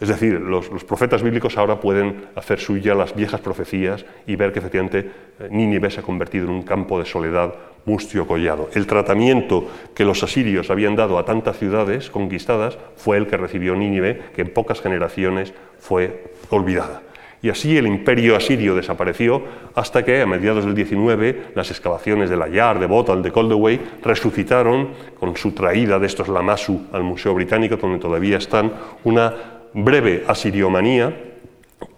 [0.00, 4.58] Es decir, los, profetas bíblicos ahora pueden hacer suya las viejas profecías y ver que
[4.58, 8.68] efectivamente eh, Nínive se ha convertido en un campo de soledad mustio collado.
[8.74, 13.76] El tratamiento que los asirios habían dado a tantas ciudades conquistadas fue el que recibió
[13.76, 17.02] Nínive, que en pocas generaciones fue olvidada.
[17.40, 19.42] Y así el imperio asirio desapareció
[19.74, 23.80] hasta que a mediados del 19 las excavaciones de la Yar, de Botal, de Coldaway
[24.02, 24.88] resucitaron
[25.18, 28.72] con su traída de estos Lamassu al Museo Británico, donde todavía están,
[29.04, 29.34] una
[29.72, 31.14] breve asiriomanía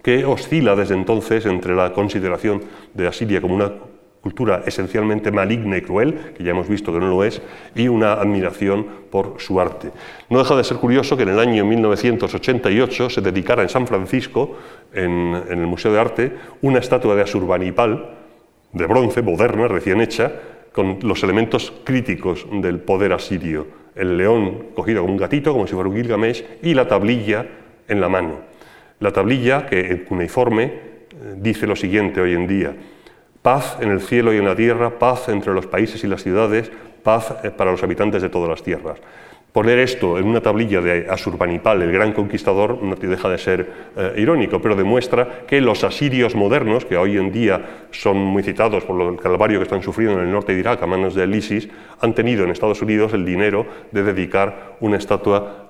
[0.03, 2.61] que oscila desde entonces entre la consideración
[2.93, 3.71] de Asiria como una
[4.21, 7.41] cultura esencialmente maligna y cruel, que ya hemos visto que no lo es,
[7.75, 9.91] y una admiración por su arte.
[10.29, 14.57] No deja de ser curioso que en el año 1988 se dedicara en San Francisco,
[14.93, 16.31] en, el Museo de Arte,
[16.61, 18.17] una estatua de Asurbanipal,
[18.71, 20.31] de bronce, moderna, recién hecha,
[20.71, 23.67] con los elementos críticos del poder asirio.
[23.95, 27.45] El león cogido como un gatito, como si fuera un Gilgamesh, y la tablilla
[27.87, 28.39] en la mano.
[28.99, 32.73] La tablilla, que en cuneiforme, eh, dice lo siguiente hoy en día,
[33.41, 36.71] Paz en el cielo y en la tierra, paz entre los países y las ciudades,
[37.01, 38.99] paz eh, para los habitantes de todas las tierras.
[39.51, 44.13] Poner esto en una tablilla de Asurbanipal, el gran conquistador, no deja de ser eh,
[44.15, 49.01] irónico, pero demuestra que los asirios modernos, que hoy en día son muy citados por
[49.01, 51.67] el calvario que están sufriendo en el norte de Irak a manos del ISIS,
[51.99, 55.67] han tenido en Estados Unidos el dinero de dedicar una estatua,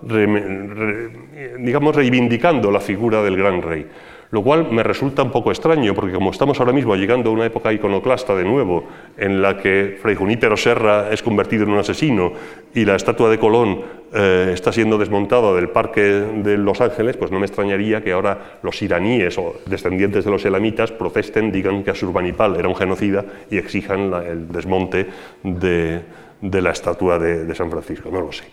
[1.57, 3.88] digamos, reivindicando la figura del gran rey.
[4.31, 7.45] Lo cual me resulta un poco extraño, porque como estamos ahora mismo llegando a una
[7.45, 8.85] época iconoclasta de nuevo,
[9.17, 12.31] en la que Fray Junípero Serra es convertido en un asesino
[12.73, 13.81] y la estatua de Colón
[14.13, 18.59] eh, está siendo desmontada del Parque de Los Ángeles, pues no me extrañaría que ahora
[18.63, 23.57] los iraníes o descendientes de los elamitas protesten, digan que Asurbanipal era un genocida y
[23.57, 25.07] exijan el desmonte
[25.43, 26.01] de,
[26.41, 28.45] la estatua de San Francisco, no lo sé.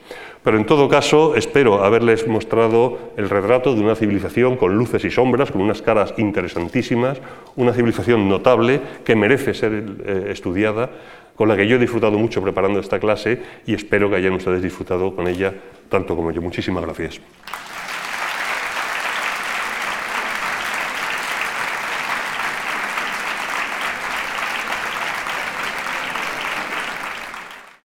[0.43, 5.10] Pero en todo caso, espero haberles mostrado el retrato de una civilización con luces y
[5.10, 7.20] sombras, con unas caras interesantísimas,
[7.56, 10.90] una civilización notable que merece ser eh, estudiada,
[11.35, 14.62] con la que yo he disfrutado mucho preparando esta clase y espero que hayan ustedes
[14.62, 15.55] disfrutado con ella
[15.89, 16.43] tanto como yo.
[16.43, 17.20] Muchísimas gracias.